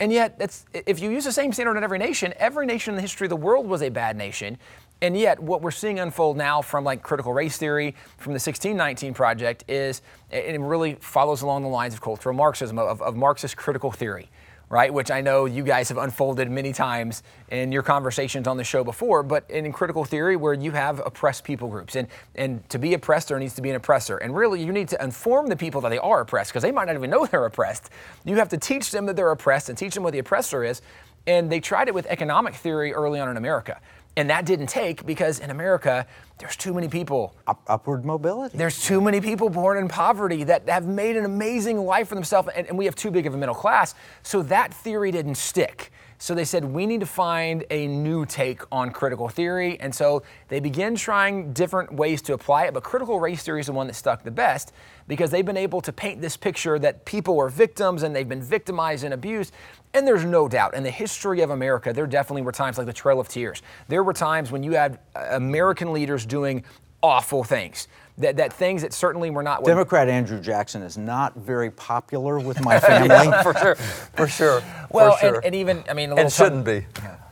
And 0.02 0.12
yet, 0.12 0.58
if 0.72 0.98
you 0.98 1.10
use 1.10 1.26
the 1.26 1.30
same 1.30 1.52
standard 1.52 1.76
in 1.76 1.84
every 1.84 1.96
nation, 1.96 2.34
every 2.36 2.66
nation 2.66 2.90
in 2.90 2.96
the 2.96 3.02
history 3.02 3.26
of 3.26 3.30
the 3.30 3.36
world 3.36 3.68
was 3.68 3.82
a 3.82 3.88
bad 3.88 4.16
nation. 4.16 4.58
And 5.00 5.16
yet, 5.16 5.38
what 5.38 5.62
we're 5.62 5.70
seeing 5.70 6.00
unfold 6.00 6.36
now 6.36 6.60
from 6.60 6.82
like 6.82 7.04
critical 7.04 7.32
race 7.32 7.56
theory, 7.56 7.94
from 8.16 8.32
the 8.32 8.40
1619 8.40 9.14
Project, 9.14 9.62
is 9.68 10.02
it 10.28 10.60
really 10.60 10.94
follows 10.94 11.42
along 11.42 11.62
the 11.62 11.68
lines 11.68 11.94
of 11.94 12.00
cultural 12.00 12.34
Marxism, 12.34 12.80
of, 12.80 13.00
of 13.00 13.14
Marxist 13.14 13.56
critical 13.56 13.92
theory, 13.92 14.28
right? 14.72 14.92
Which 14.92 15.10
I 15.10 15.20
know 15.20 15.44
you 15.44 15.64
guys 15.64 15.90
have 15.90 15.98
unfolded 15.98 16.50
many 16.50 16.72
times 16.72 17.22
in 17.50 17.72
your 17.72 17.82
conversations 17.82 18.48
on 18.48 18.56
the 18.56 18.64
show 18.64 18.82
before, 18.82 19.22
but 19.22 19.48
in 19.50 19.70
critical 19.70 20.02
theory, 20.02 20.34
where 20.34 20.54
you 20.54 20.70
have 20.70 20.98
oppressed 21.04 21.44
people 21.44 21.68
groups. 21.68 21.94
And, 21.94 22.08
and 22.36 22.66
to 22.70 22.78
be 22.78 22.94
oppressed, 22.94 23.28
there 23.28 23.38
needs 23.38 23.54
to 23.56 23.60
be 23.60 23.68
an 23.68 23.76
oppressor. 23.76 24.16
And 24.16 24.34
really, 24.34 24.64
you 24.64 24.72
need 24.72 24.88
to 24.88 25.04
inform 25.04 25.48
the 25.48 25.56
people 25.56 25.82
that 25.82 25.90
they 25.90 25.98
are 25.98 26.22
oppressed, 26.22 26.52
because 26.52 26.62
they 26.62 26.72
might 26.72 26.86
not 26.86 26.96
even 26.96 27.10
know 27.10 27.26
they're 27.26 27.44
oppressed. 27.44 27.90
You 28.24 28.36
have 28.36 28.48
to 28.48 28.56
teach 28.56 28.90
them 28.92 29.04
that 29.04 29.14
they're 29.14 29.30
oppressed 29.30 29.68
and 29.68 29.76
teach 29.76 29.92
them 29.92 30.04
what 30.04 30.14
the 30.14 30.20
oppressor 30.20 30.64
is. 30.64 30.80
And 31.26 31.52
they 31.52 31.60
tried 31.60 31.88
it 31.88 31.94
with 31.94 32.06
economic 32.06 32.54
theory 32.54 32.94
early 32.94 33.20
on 33.20 33.28
in 33.28 33.36
America. 33.36 33.78
And 34.16 34.28
that 34.28 34.44
didn't 34.44 34.66
take 34.66 35.06
because 35.06 35.38
in 35.38 35.50
America, 35.50 36.06
there's 36.38 36.56
too 36.56 36.74
many 36.74 36.88
people. 36.88 37.34
Up, 37.46 37.62
upward 37.66 38.04
mobility. 38.04 38.58
There's 38.58 38.82
too 38.82 39.00
many 39.00 39.20
people 39.20 39.48
born 39.48 39.78
in 39.78 39.88
poverty 39.88 40.44
that 40.44 40.68
have 40.68 40.86
made 40.86 41.16
an 41.16 41.24
amazing 41.24 41.78
life 41.78 42.08
for 42.08 42.14
themselves, 42.14 42.50
and, 42.54 42.66
and 42.66 42.76
we 42.76 42.84
have 42.84 42.94
too 42.94 43.10
big 43.10 43.26
of 43.26 43.34
a 43.34 43.36
middle 43.38 43.54
class. 43.54 43.94
So 44.22 44.42
that 44.42 44.74
theory 44.74 45.12
didn't 45.12 45.36
stick. 45.36 45.91
So 46.22 46.36
they 46.36 46.44
said, 46.44 46.64
we 46.64 46.86
need 46.86 47.00
to 47.00 47.06
find 47.06 47.64
a 47.68 47.88
new 47.88 48.24
take 48.24 48.62
on 48.70 48.92
critical 48.92 49.28
theory. 49.28 49.76
And 49.80 49.92
so 49.92 50.22
they 50.46 50.60
began 50.60 50.94
trying 50.94 51.52
different 51.52 51.92
ways 51.92 52.22
to 52.22 52.32
apply 52.32 52.66
it, 52.66 52.74
but 52.74 52.84
critical 52.84 53.18
race 53.18 53.42
theory 53.42 53.58
is 53.58 53.66
the 53.66 53.72
one 53.72 53.88
that 53.88 53.94
stuck 53.94 54.22
the 54.22 54.30
best 54.30 54.70
because 55.08 55.32
they've 55.32 55.44
been 55.44 55.56
able 55.56 55.80
to 55.80 55.92
paint 55.92 56.20
this 56.20 56.36
picture 56.36 56.78
that 56.78 57.04
people 57.06 57.40
are 57.40 57.48
victims 57.48 58.04
and 58.04 58.14
they've 58.14 58.28
been 58.28 58.40
victimized 58.40 59.02
and 59.02 59.12
abused. 59.12 59.52
And 59.94 60.06
there's 60.06 60.24
no 60.24 60.46
doubt 60.46 60.74
in 60.74 60.84
the 60.84 60.92
history 60.92 61.40
of 61.40 61.50
America, 61.50 61.92
there 61.92 62.06
definitely 62.06 62.42
were 62.42 62.52
times 62.52 62.78
like 62.78 62.86
the 62.86 62.92
Trail 62.92 63.18
of 63.18 63.26
Tears. 63.26 63.60
There 63.88 64.04
were 64.04 64.12
times 64.12 64.52
when 64.52 64.62
you 64.62 64.74
had 64.74 65.00
uh, 65.16 65.26
American 65.32 65.92
leaders 65.92 66.24
doing 66.24 66.62
awful 67.02 67.44
things. 67.44 67.88
That, 68.18 68.36
that 68.36 68.52
things 68.52 68.82
that 68.82 68.92
certainly 68.92 69.30
were 69.30 69.42
not 69.42 69.62
what 69.62 69.68
Democrat 69.68 70.06
Andrew 70.06 70.38
Jackson 70.38 70.82
is 70.82 70.98
not 70.98 71.34
very 71.34 71.70
popular 71.70 72.38
with 72.38 72.62
my 72.62 72.78
family. 72.80 73.32
for 73.42 73.54
sure, 73.58 73.74
for 73.74 74.28
sure. 74.28 74.62
Well, 74.90 75.14
for 75.14 75.20
sure. 75.20 75.34
and, 75.36 75.46
and 75.46 75.54
even 75.54 75.82
I 75.88 75.94
mean, 75.94 76.10
a 76.10 76.14
little 76.14 76.24
and 76.26 76.32
shouldn't 76.32 76.64
be. 76.66 76.86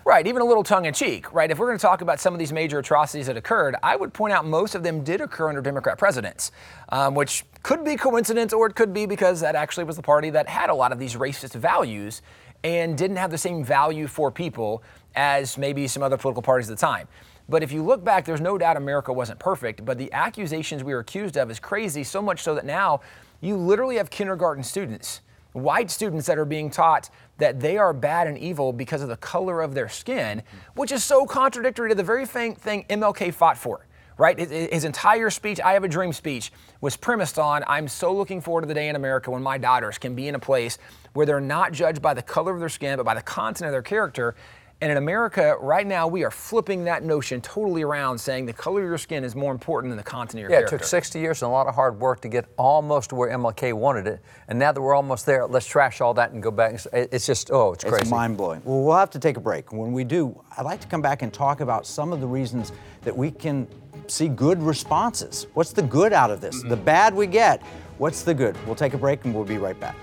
Right, 0.07 0.27
even 0.27 0.41
a 0.41 0.45
little 0.47 0.65
tongue 0.65 0.87
in 0.87 0.95
cheek, 0.95 1.33
right? 1.35 1.51
If 1.51 1.59
we're 1.59 1.67
going 1.67 1.79
to 1.79 1.83
talk 1.83 2.01
about 2.01 2.19
some 2.19 2.33
of 2.33 2.39
these 2.39 2.53
major 2.53 2.79
atrocities 2.79 3.27
that 3.27 3.37
occurred, 3.37 3.77
I 3.83 3.95
would 3.95 4.15
point 4.15 4.33
out 4.33 4.47
most 4.47 4.75
of 4.75 4.83
them 4.83 5.05
did 5.05 5.21
occur 5.21 5.51
under 5.51 5.61
Democrat 5.61 5.99
presidents, 5.99 6.51
um, 6.89 7.15
which 7.15 7.45
could 7.63 7.85
be 7.85 7.97
coincidence 7.97 8.55
or 8.55 8.67
it 8.67 8.75
could 8.75 8.95
be 8.95 9.05
because 9.05 9.41
that 9.43 9.55
actually 9.55 9.85
was 9.85 9.97
the 9.97 10.03
party 10.03 10.31
that 10.31 10.49
had 10.49 10.71
a 10.71 10.75
lot 10.75 10.91
of 10.91 10.99
these 10.99 11.15
racist 11.15 11.53
values 11.55 12.23
and 12.65 12.97
didn't 12.97 13.19
have 13.19 13.31
the 13.31 13.39
same 13.39 13.63
value 13.63 14.07
for 14.07 14.31
people 14.31 14.83
as 15.15 15.59
maybe 15.59 15.87
some 15.87 16.03
other 16.03 16.17
political 16.17 16.43
parties 16.43 16.71
at 16.71 16.77
the 16.79 16.81
time. 16.81 17.07
But 17.51 17.63
if 17.63 17.73
you 17.73 17.83
look 17.83 18.03
back, 18.03 18.25
there's 18.25 18.41
no 18.41 18.57
doubt 18.57 18.79
America 18.79 19.13
wasn't 19.13 19.39
perfect, 19.39 19.85
but 19.85 19.99
the 19.99 20.11
accusations 20.13 20.83
we 20.83 20.95
were 20.95 21.01
accused 21.01 21.37
of 21.37 21.51
is 21.51 21.61
crazy, 21.61 22.05
so 22.05 22.23
much 22.23 22.41
so 22.41 22.55
that 22.55 22.65
now 22.65 23.01
you 23.43 23.57
literally 23.57 23.97
have 23.97 24.09
kindergarten 24.09 24.63
students 24.63 25.21
white 25.53 25.91
students 25.91 26.27
that 26.27 26.39
are 26.39 26.45
being 26.45 26.71
taught 26.71 27.11
that 27.39 27.61
they 27.61 27.79
are 27.79 27.93
bad 27.93 28.27
and 28.27 28.39
evil 28.39 28.73
because 28.73 29.03
of 29.03 29.09
the 29.09 29.17
color 29.17 29.63
of 29.63 29.75
their 29.75 29.89
skin, 29.89 30.43
which 30.75 30.93
is 30.93 31.03
so 31.03 31.27
contradictory 31.27 31.89
to 31.89 31.95
the 31.95 32.03
very 32.03 32.27
thing, 32.27 32.55
MLK 32.55 33.33
fought 33.33 33.59
for. 33.59 33.87
Right? 34.19 34.39
His 34.39 34.85
entire 34.85 35.31
speech, 35.31 35.61
I 35.61 35.73
Have 35.73 35.83
a 35.83 35.89
Dream 35.89 36.13
speech, 36.13 36.53
was 36.83 36.95
premised 36.95 37.39
on 37.39 37.65
I'm 37.67 37.89
so 37.89 38.15
looking 38.15 38.43
forward 38.43 38.61
to 38.61 38.67
the 38.67 38.75
day 38.75 38.91
in 38.91 38.97
America 38.97 39.31
when 39.31 39.43
my 39.43 39.57
daughters 39.57 39.97
can 39.97 40.15
be 40.15 40.29
in 40.29 40.35
a 40.35 40.39
place 40.39 40.77
where 41.15 41.25
they're 41.25 41.41
not 41.41 41.73
judged 41.73 42.03
by 42.03 42.13
the 42.13 42.21
color 42.21 42.53
of 42.53 42.61
their 42.61 42.69
skin, 42.69 42.99
but 42.99 43.07
by 43.07 43.15
the 43.15 43.23
content 43.23 43.69
of 43.69 43.73
their 43.73 43.81
character. 43.81 44.35
And 44.83 44.91
in 44.91 44.97
America, 44.97 45.57
right 45.61 45.87
now, 45.87 46.07
we 46.07 46.25
are 46.25 46.31
flipping 46.31 46.85
that 46.85 47.03
notion 47.05 47.43
totally 47.43 47.83
around, 47.83 48.19
saying 48.19 48.47
the 48.47 48.53
color 48.55 48.81
of 48.83 48.89
your 48.89 48.97
skin 48.97 49.25
is 49.25 49.37
more 49.37 49.53
important 49.53 49.91
than 49.91 49.99
the 49.99 50.03
content 50.03 50.37
of 50.43 50.51
your 50.51 50.51
Yeah, 50.51 50.61
it 50.65 50.69
took 50.69 50.83
60 50.85 51.19
years 51.21 51.43
and 51.43 51.51
a 51.51 51.53
lot 51.53 51.67
of 51.67 51.75
hard 51.75 52.01
work 52.01 52.21
to 52.23 52.29
get 52.29 52.47
almost 52.57 53.11
to 53.11 53.15
where 53.15 53.29
MLK 53.31 53.75
wanted 53.75 54.07
it. 54.07 54.21
And 54.49 54.59
now 54.59 54.73
that 54.73 54.81
we're 54.81 54.95
almost 54.95 55.27
there, 55.27 55.47
let's 55.47 55.67
trash 55.67 56.01
all 56.01 56.15
that 56.15 56.31
and 56.33 56.43
go 56.43 56.51
back. 56.51 56.71
and 56.71 56.79
s- 56.79 56.87
it- 56.95 57.11
It's 57.13 57.27
just, 57.27 57.51
oh, 57.51 57.73
it's 57.75 57.85
crazy. 57.85 58.03
It's 58.03 58.11
mind 58.11 58.39
blowing. 58.39 58.63
Well, 58.65 58.83
we'll 58.85 58.97
have 58.97 59.11
to 59.11 59.19
take 59.19 59.37
a 59.37 59.41
break. 59.41 59.71
When 59.71 59.93
we 59.93 60.03
do, 60.03 60.41
I'd 60.57 60.65
like 60.65 60.81
to 60.81 60.87
come 60.89 61.03
back 61.03 61.21
and 61.21 61.31
talk 61.31 61.61
about 61.61 61.87
some 61.87 62.11
of 62.15 62.21
the 62.23 62.27
reasons 62.27 62.73
that 63.03 63.15
we 63.15 63.31
can 63.31 63.69
see 64.07 64.29
good 64.29 64.63
responses. 64.63 65.47
What's 65.53 65.73
the 65.73 65.83
good 65.83 66.15
out 66.15 66.31
of 66.31 66.41
this? 66.41 66.57
Mm-hmm. 66.61 66.69
The 66.71 66.77
bad 66.77 67.15
we 67.15 67.27
get. 67.27 67.63
What's 67.99 68.23
the 68.23 68.33
good? 68.33 68.57
We'll 68.65 68.77
take 68.77 68.95
a 68.95 68.99
break 68.99 69.27
and 69.27 69.35
we'll 69.35 69.45
be 69.45 69.59
right 69.59 69.79
back. 69.79 69.95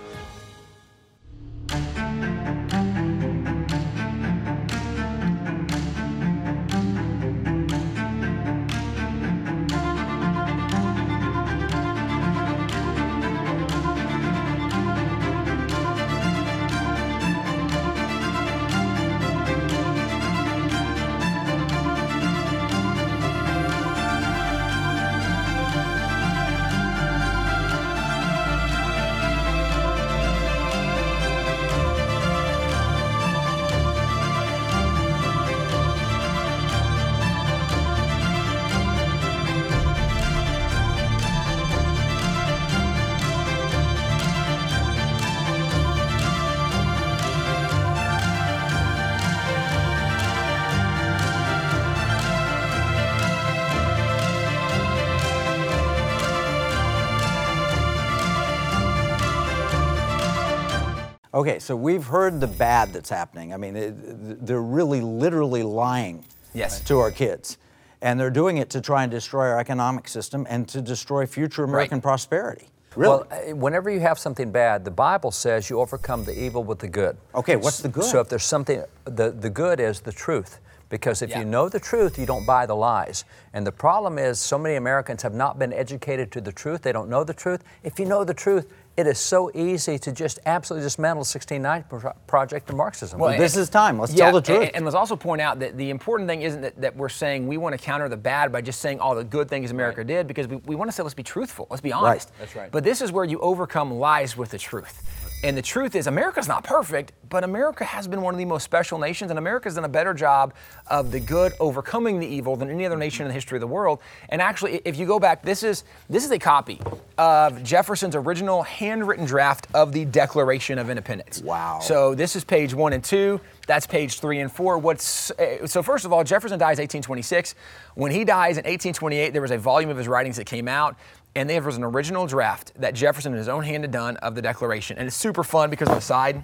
Okay, 61.38 61.60
so 61.60 61.76
we've 61.76 62.04
heard 62.04 62.40
the 62.40 62.48
bad 62.48 62.92
that's 62.94 63.12
happening. 63.12 63.54
I 63.54 63.58
mean, 63.58 63.76
it, 63.76 64.44
they're 64.44 64.60
really 64.60 65.02
literally 65.02 65.62
lying 65.62 66.26
Yes. 66.56 66.82
to 66.86 66.98
our 66.98 67.12
kids. 67.12 67.60
And 68.02 68.20
they're 68.20 68.32
doing 68.32 68.58
it 68.58 68.72
to 68.72 68.82
try 68.82 69.04
and 69.04 69.12
destroy 69.12 69.46
our 69.46 69.60
economic 69.60 70.08
system 70.08 70.48
and 70.50 70.68
to 70.70 70.82
destroy 70.82 71.28
future 71.28 71.64
American 71.64 72.02
prosperity. 72.02 72.70
Really? 72.96 73.10
Well, 73.10 73.28
uh, 73.30 73.56
whenever 73.56 73.92
you 73.92 74.00
have 74.00 74.18
something 74.18 74.50
bad, 74.52 74.84
the 74.84 74.90
Bible 74.90 75.30
says 75.30 75.70
you 75.70 75.80
overcome 75.80 76.24
the 76.24 76.34
evil 76.34 76.64
with 76.64 76.80
the 76.80 76.88
good. 76.88 77.18
Okay, 77.36 77.56
what's 77.56 77.82
the 77.82 77.90
good? 77.90 78.06
So 78.06 78.20
if 78.20 78.30
there's 78.30 78.44
something, 78.44 78.84
the, 79.06 79.30
the 79.30 79.52
good 79.52 79.80
is 79.80 80.00
the 80.02 80.12
truth. 80.12 80.60
Because 80.90 81.22
if 81.22 81.30
Yeah. 81.30 81.40
you 81.40 81.46
know 81.46 81.70
the 81.70 81.80
truth, 81.80 82.18
you 82.18 82.26
don't 82.26 82.46
buy 82.48 82.66
the 82.66 82.76
lies. 82.76 83.26
And 83.54 83.68
the 83.68 83.72
problem 83.72 84.18
is, 84.18 84.40
so 84.40 84.58
many 84.58 84.76
Americans 84.76 85.22
have 85.22 85.36
not 85.36 85.60
been 85.60 85.74
educated 85.74 86.32
to 86.32 86.42
the 86.42 86.52
truth. 86.52 86.82
They 86.82 86.94
don't 86.94 87.10
know 87.10 87.24
the 87.24 87.34
truth. 87.34 87.64
If 87.84 88.00
you 88.00 88.06
know 88.06 88.24
the 88.24 88.34
truth, 88.34 88.66
it 88.98 89.06
is 89.06 89.20
so 89.20 89.52
easy 89.54 90.00
to 90.00 90.12
just 90.12 90.40
absolutely 90.48 90.84
dismantle 90.84 91.24
the 91.24 91.40
1690 91.40 92.18
Project 92.26 92.68
and 92.68 92.78
Marxism. 92.78 93.20
Well, 93.20 93.38
this 93.38 93.56
is 93.56 93.70
time. 93.70 94.00
Let's 94.00 94.14
tell 94.14 94.34
the 94.34 94.42
truth. 94.42 94.64
And, 94.64 94.78
and 94.78 94.86
let's 94.86 94.96
also 94.96 95.16
point 95.16 95.40
out 95.40 95.60
that 95.60 95.78
the 95.78 95.92
important 95.92 96.28
thing 96.28 96.42
isn't 96.42 96.62
that, 96.62 96.82
that 96.82 96.96
we're 96.96 97.08
saying 97.08 97.48
we 97.48 97.58
want 97.58 97.78
to 97.78 97.84
counter 97.84 98.10
the 98.10 98.18
bad 98.18 98.52
by 98.52 98.60
just 98.60 98.82
saying 98.82 99.00
all 99.00 99.14
the 99.14 99.24
good 99.24 99.50
things 99.50 99.70
America 99.70 100.04
did, 100.04 100.26
because 100.28 100.48
we, 100.48 100.58
we 100.58 100.76
want 100.76 100.90
to 100.90 100.92
say 100.92 101.04
let's 101.04 101.14
be 101.14 101.22
truthful, 101.22 101.68
let's 101.70 101.82
be 101.82 101.94
honest. 101.94 102.32
That's 102.40 102.56
right. 102.56 102.72
But 102.72 102.84
this 102.84 103.02
is 103.02 103.12
where 103.12 103.24
you 103.24 103.40
overcome 103.40 103.94
lies 103.94 104.36
with 104.36 104.50
the 104.50 104.58
truth. 104.58 105.04
And 105.44 105.56
the 105.56 105.62
truth 105.62 105.96
is, 105.96 106.08
America's 106.08 106.48
not 106.48 106.64
perfect, 106.64 107.12
but 107.30 107.44
America 107.44 107.84
has 107.84 108.08
been 108.08 108.22
one 108.22 108.34
of 108.34 108.40
the 108.40 108.46
most 108.46 108.64
special 108.64 108.98
nations, 108.98 109.30
and 109.30 109.38
America's 109.38 109.76
done 109.76 109.86
a 109.86 109.90
better 109.90 110.14
job 110.16 110.52
of 110.88 111.12
the 111.12 111.20
good 111.20 111.54
overcoming 111.60 112.20
the 112.20 112.26
evil 112.26 112.56
than 112.56 112.72
any 112.72 112.88
other 112.88 112.98
nation 112.98 113.24
in 113.24 113.28
the 113.28 113.34
history 113.36 113.58
of 113.58 113.62
the 113.62 113.68
world. 113.68 114.00
And 114.30 114.42
actually, 114.42 114.82
if 114.84 114.98
you 114.98 115.06
go 115.06 115.20
back, 115.20 115.44
this 115.44 115.62
is 115.62 115.84
this 116.10 116.26
is 116.26 116.32
a 116.32 116.40
copy 116.40 116.82
of 117.20 117.64
Jefferson's 117.64 118.16
original 118.16 118.64
handwritten 118.64 119.26
draft 119.26 119.68
of 119.76 119.92
the 119.92 120.06
Declaration 120.06 120.80
of 120.80 120.90
Independence. 120.90 121.44
Wow. 121.44 121.82
So 121.82 122.16
this 122.16 122.36
is 122.36 122.44
page 122.44 122.74
one 122.74 122.94
and 122.94 123.04
two. 123.04 123.40
That's 123.68 123.86
page 123.86 124.20
three 124.20 124.40
and 124.40 124.52
four. 124.52 124.80
What's 124.80 125.30
uh, 125.32 125.68
so? 125.68 125.84
First 125.84 126.06
of 126.06 126.14
all, 126.14 126.24
Jefferson 126.24 126.58
dies 126.58 126.80
1826. 126.80 127.54
When 127.94 128.12
he 128.12 128.24
dies 128.24 128.58
in 128.58 128.64
1828, 128.64 129.34
there 129.34 129.42
was 129.42 129.52
a 129.52 129.58
volume 129.60 129.92
of 129.92 129.98
his 129.98 130.08
writings 130.08 130.38
that 130.38 130.46
came 130.46 130.68
out 130.68 130.96
and 131.38 131.48
there 131.48 131.62
was 131.62 131.78
an 131.78 131.84
original 131.84 132.26
draft 132.26 132.72
that 132.78 132.96
Jefferson 132.96 133.32
in 133.32 133.38
his 133.38 133.48
own 133.48 133.64
hand 133.64 133.84
had 133.84 133.92
done 133.92 134.18
of 134.18 134.34
the 134.34 134.42
Declaration. 134.42 134.98
And 134.98 135.06
it's 135.06 135.16
super 135.16 135.44
fun 135.44 135.70
because 135.70 135.88
on 135.88 135.94
the 135.94 136.02
side, 136.02 136.44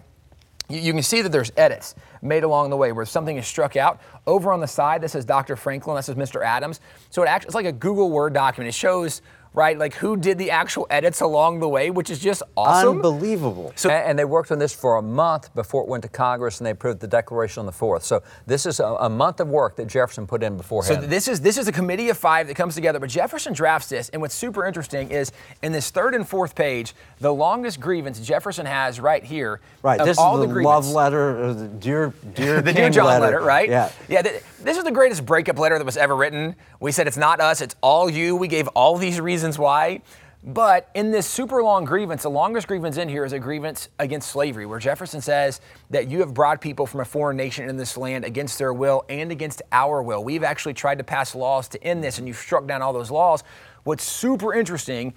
you, 0.69 0.93
can 0.93 1.01
see 1.01 1.23
that 1.23 1.31
there's 1.31 1.51
edits 1.57 1.95
made 2.21 2.43
along 2.43 2.69
the 2.69 2.77
way 2.77 2.91
where 2.91 3.03
something 3.03 3.35
is 3.35 3.47
struck 3.47 3.75
out. 3.75 3.99
Over 4.27 4.51
on 4.51 4.59
the 4.59 4.67
side, 4.67 5.01
this 5.01 5.15
is 5.15 5.25
Dr. 5.25 5.55
Franklin, 5.55 5.95
this 5.95 6.09
is 6.09 6.15
Mr. 6.15 6.45
Adams. 6.45 6.79
So 7.09 7.23
it 7.23 7.25
actually, 7.25 7.47
it's 7.47 7.55
like 7.55 7.65
a 7.65 7.71
Google 7.71 8.11
Word 8.11 8.33
document. 8.33 8.69
It 8.69 8.75
shows 8.77 9.23
right? 9.53 9.77
Like 9.77 9.95
who 9.95 10.17
did 10.17 10.37
the 10.37 10.51
actual 10.51 10.87
edits 10.89 11.21
along 11.21 11.59
the 11.59 11.69
way, 11.69 11.89
which 11.89 12.09
is 12.09 12.19
just 12.19 12.43
awesome. 12.57 12.97
Unbelievable. 12.97 13.71
So, 13.75 13.89
and, 13.89 14.09
and 14.09 14.19
they 14.19 14.25
worked 14.25 14.51
on 14.51 14.59
this 14.59 14.73
for 14.73 14.97
a 14.97 15.01
month 15.01 15.53
before 15.53 15.83
it 15.83 15.87
went 15.89 16.03
to 16.03 16.09
Congress, 16.09 16.59
and 16.59 16.65
they 16.65 16.71
approved 16.71 16.99
the 16.99 17.07
Declaration 17.07 17.59
on 17.61 17.65
the 17.65 17.71
fourth. 17.71 18.03
So 18.03 18.23
this 18.45 18.65
is 18.65 18.79
a, 18.79 18.85
a 18.85 19.09
month 19.09 19.39
of 19.39 19.47
work 19.47 19.75
that 19.75 19.87
Jefferson 19.87 20.25
put 20.27 20.43
in 20.43 20.57
beforehand. 20.57 21.01
So 21.01 21.07
this 21.07 21.27
is 21.27 21.41
this 21.41 21.57
is 21.57 21.67
a 21.67 21.71
committee 21.71 22.09
of 22.09 22.17
five 22.17 22.47
that 22.47 22.55
comes 22.55 22.75
together. 22.75 22.99
But 22.99 23.09
Jefferson 23.09 23.53
drafts 23.53 23.89
this, 23.89 24.09
and 24.09 24.21
what's 24.21 24.35
super 24.35 24.65
interesting 24.65 25.11
is 25.11 25.31
in 25.61 25.71
this 25.71 25.91
third 25.91 26.15
and 26.15 26.27
fourth 26.27 26.55
page, 26.55 26.93
the 27.19 27.33
longest 27.33 27.79
grievance 27.79 28.19
Jefferson 28.19 28.65
has 28.65 28.99
right 28.99 29.23
here. 29.23 29.61
Right. 29.81 29.99
Of 29.99 30.07
this 30.07 30.17
all 30.17 30.41
is 30.41 30.47
the, 30.47 30.53
the 30.53 30.61
love 30.61 30.87
letter, 30.87 31.45
or 31.45 31.53
the 31.53 31.67
dear, 31.67 32.13
dear, 32.33 32.61
the 32.63 32.73
Dear 32.73 32.89
John 32.89 33.21
letter, 33.21 33.41
right? 33.41 33.69
Yeah. 33.69 33.91
Yeah. 34.07 34.21
Th- 34.21 34.43
this 34.63 34.77
is 34.77 34.83
the 34.83 34.91
greatest 34.91 35.25
breakup 35.25 35.59
letter 35.59 35.77
that 35.77 35.85
was 35.85 35.97
ever 35.97 36.15
written. 36.15 36.55
We 36.79 36.91
said 36.93 37.05
it's 37.07 37.17
not 37.17 37.41
us, 37.41 37.59
it's 37.61 37.75
all 37.81 38.09
you. 38.09 38.35
We 38.35 38.47
gave 38.47 38.67
all 38.69 38.97
these 38.97 39.19
reasons 39.19 39.42
why. 39.57 40.01
But 40.45 40.89
in 40.93 41.11
this 41.11 41.25
super 41.25 41.63
long 41.63 41.85
grievance, 41.85 42.23
the 42.23 42.29
longest 42.29 42.67
grievance 42.67 42.97
in 42.97 43.07
here 43.07 43.23
is 43.23 43.31
a 43.31 43.39
grievance 43.39 43.87
against 43.97 44.29
slavery, 44.29 44.65
where 44.65 44.79
Jefferson 44.79 45.21
says 45.21 45.61
that 45.89 46.09
you 46.09 46.19
have 46.19 46.33
brought 46.33 46.59
people 46.59 46.85
from 46.85 46.99
a 46.99 47.05
foreign 47.05 47.37
nation 47.37 47.69
in 47.69 47.77
this 47.77 47.95
land 47.95 48.25
against 48.25 48.57
their 48.57 48.73
will 48.73 49.05
and 49.07 49.31
against 49.31 49.61
our 49.71 50.03
will. 50.03 50.21
We've 50.21 50.43
actually 50.43 50.73
tried 50.73 50.97
to 50.97 51.03
pass 51.05 51.33
laws 51.33 51.69
to 51.69 51.81
end 51.81 52.03
this, 52.03 52.17
and 52.17 52.27
you've 52.27 52.35
struck 52.35 52.67
down 52.67 52.81
all 52.81 52.91
those 52.91 53.09
laws. 53.09 53.41
What's 53.85 54.03
super 54.03 54.53
interesting 54.53 55.13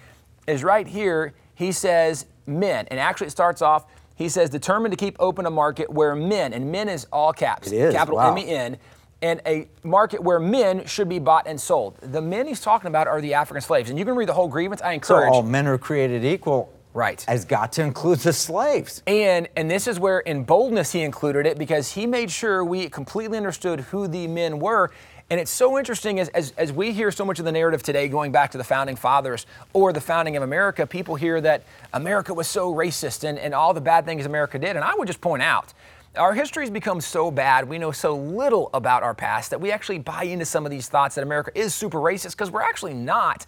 is 0.46 0.62
right 0.62 0.86
here, 0.86 1.34
he 1.56 1.72
says 1.72 2.26
men, 2.46 2.86
and 2.92 3.00
actually 3.00 3.26
it 3.26 3.30
starts 3.30 3.62
off, 3.62 3.86
he 4.14 4.28
says 4.28 4.48
determined 4.48 4.92
to 4.92 4.96
keep 4.96 5.16
open 5.18 5.44
a 5.44 5.50
market 5.50 5.90
where 5.90 6.14
men, 6.14 6.52
and 6.52 6.70
men 6.70 6.88
is 6.88 7.04
all 7.12 7.32
caps, 7.32 7.72
It 7.72 7.76
is, 7.76 7.94
capital 7.94 8.18
wow. 8.18 8.30
M 8.30 8.38
E 8.38 8.48
N 8.48 8.78
and 9.26 9.42
a 9.44 9.66
market 9.82 10.22
where 10.22 10.38
men 10.38 10.86
should 10.86 11.08
be 11.08 11.18
bought 11.18 11.46
and 11.48 11.60
sold. 11.60 11.96
The 12.00 12.22
men 12.22 12.46
he's 12.46 12.60
talking 12.60 12.86
about 12.88 13.08
are 13.08 13.20
the 13.20 13.34
African 13.34 13.60
slaves. 13.60 13.90
And 13.90 13.98
you 13.98 14.04
can 14.04 14.14
read 14.14 14.28
the 14.28 14.34
whole 14.34 14.48
grievance. 14.48 14.80
I 14.82 14.92
encourage. 14.92 15.28
So 15.28 15.34
all 15.34 15.42
men 15.42 15.66
are 15.66 15.78
created 15.78 16.24
equal. 16.24 16.72
Right. 16.94 17.20
Has 17.22 17.44
got 17.44 17.72
to 17.72 17.82
include 17.82 18.20
the 18.20 18.32
slaves. 18.32 19.02
and 19.06 19.48
and 19.56 19.70
this 19.70 19.86
is 19.86 20.00
where 20.00 20.20
in 20.20 20.44
boldness 20.44 20.92
he 20.92 21.02
included 21.02 21.44
it 21.44 21.58
because 21.58 21.92
he 21.92 22.06
made 22.06 22.30
sure 22.30 22.64
we 22.64 22.88
completely 22.88 23.36
understood 23.36 23.80
who 23.80 24.08
the 24.08 24.26
men 24.28 24.58
were. 24.60 24.90
And 25.28 25.40
it's 25.40 25.50
so 25.50 25.76
interesting 25.76 26.20
as, 26.20 26.28
as, 26.28 26.52
as 26.56 26.72
we 26.72 26.92
hear 26.92 27.10
so 27.10 27.24
much 27.24 27.40
of 27.40 27.44
the 27.44 27.50
narrative 27.50 27.82
today 27.82 28.06
going 28.08 28.30
back 28.30 28.52
to 28.52 28.58
the 28.58 28.64
founding 28.64 28.94
fathers 28.94 29.44
or 29.72 29.92
the 29.92 30.00
founding 30.00 30.36
of 30.36 30.44
America, 30.44 30.86
people 30.86 31.16
hear 31.16 31.40
that 31.40 31.64
America 31.92 32.32
was 32.32 32.46
so 32.46 32.72
racist 32.72 33.24
and, 33.24 33.36
and 33.36 33.52
all 33.52 33.74
the 33.74 33.80
bad 33.80 34.04
things 34.04 34.24
America 34.24 34.56
did. 34.56 34.76
And 34.76 34.84
I 34.84 34.94
would 34.94 35.08
just 35.08 35.20
point 35.20 35.42
out 35.42 35.74
our 36.16 36.34
history's 36.34 36.70
become 36.70 37.00
so 37.00 37.30
bad, 37.30 37.68
we 37.68 37.78
know 37.78 37.92
so 37.92 38.16
little 38.16 38.70
about 38.74 39.02
our 39.02 39.14
past 39.14 39.50
that 39.50 39.60
we 39.60 39.70
actually 39.70 39.98
buy 39.98 40.24
into 40.24 40.44
some 40.44 40.64
of 40.64 40.70
these 40.70 40.88
thoughts 40.88 41.14
that 41.14 41.22
America 41.22 41.50
is 41.54 41.74
super 41.74 41.98
racist 41.98 42.32
because 42.32 42.50
we're 42.50 42.62
actually 42.62 42.94
not. 42.94 43.46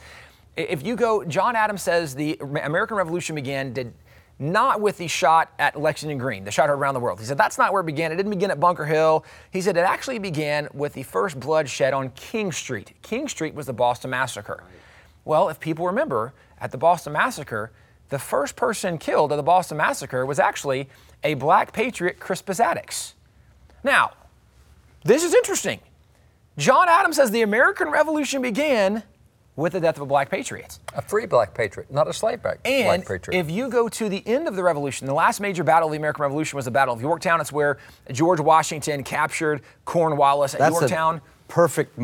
If 0.56 0.84
you 0.84 0.96
go, 0.96 1.24
John 1.24 1.56
Adams 1.56 1.82
says 1.82 2.14
the 2.14 2.38
American 2.40 2.96
Revolution 2.96 3.34
began 3.34 3.72
did 3.72 3.92
not 4.40 4.80
with 4.80 4.98
the 4.98 5.08
shot 5.08 5.52
at 5.58 5.80
Lexington 5.80 6.18
Green, 6.18 6.44
the 6.44 6.50
shot 6.50 6.68
heard 6.68 6.78
around 6.78 6.94
the 6.94 7.00
world. 7.00 7.18
He 7.18 7.26
said 7.26 7.38
that's 7.38 7.58
not 7.58 7.72
where 7.72 7.80
it 7.80 7.86
began. 7.86 8.12
It 8.12 8.16
didn't 8.16 8.30
begin 8.30 8.50
at 8.50 8.60
Bunker 8.60 8.84
Hill. 8.84 9.24
He 9.50 9.60
said 9.60 9.76
it 9.76 9.80
actually 9.80 10.18
began 10.18 10.68
with 10.72 10.92
the 10.92 11.02
first 11.02 11.40
bloodshed 11.40 11.92
on 11.92 12.10
King 12.10 12.52
Street. 12.52 12.92
King 13.02 13.28
Street 13.28 13.54
was 13.54 13.66
the 13.66 13.72
Boston 13.72 14.10
Massacre. 14.10 14.62
Well, 15.24 15.48
if 15.48 15.58
people 15.58 15.86
remember, 15.86 16.32
at 16.60 16.70
the 16.70 16.78
Boston 16.78 17.12
Massacre, 17.12 17.72
the 18.08 18.18
first 18.18 18.56
person 18.56 18.98
killed 18.98 19.32
at 19.32 19.36
the 19.36 19.42
Boston 19.42 19.76
Massacre 19.76 20.24
was 20.24 20.38
actually 20.38 20.88
a 21.24 21.34
black 21.34 21.72
patriot, 21.72 22.18
Crispus 22.20 22.58
Attucks. 22.60 23.14
Now, 23.82 24.12
this 25.04 25.22
is 25.24 25.34
interesting. 25.34 25.80
John 26.56 26.88
Adams 26.88 27.16
says 27.16 27.30
the 27.30 27.42
American 27.42 27.88
Revolution 27.88 28.42
began 28.42 29.02
with 29.56 29.72
the 29.72 29.80
death 29.80 29.96
of 29.96 30.02
a 30.02 30.06
black 30.06 30.30
patriot. 30.30 30.78
a 30.94 31.02
free 31.02 31.26
black 31.26 31.52
patriot, 31.54 31.90
not 31.92 32.06
a 32.06 32.12
slave 32.12 32.42
black, 32.42 32.58
And 32.64 33.02
black 33.02 33.20
patriot. 33.20 33.38
if 33.40 33.50
you 33.50 33.68
go 33.68 33.88
to 33.88 34.08
the 34.08 34.22
end 34.26 34.46
of 34.46 34.54
the 34.54 34.62
Revolution, 34.62 35.06
the 35.08 35.14
last 35.14 35.40
major 35.40 35.64
battle 35.64 35.88
of 35.88 35.92
the 35.92 35.98
American 35.98 36.22
Revolution 36.22 36.56
was 36.56 36.64
the 36.64 36.70
Battle 36.70 36.94
of 36.94 37.00
Yorktown. 37.00 37.40
It's 37.40 37.50
where 37.52 37.78
George 38.12 38.38
Washington 38.40 39.02
captured 39.02 39.62
Cornwallis 39.84 40.54
at 40.54 40.60
That's 40.60 40.72
Yorktown. 40.78 41.16
a 41.16 41.20
perfect 41.52 41.98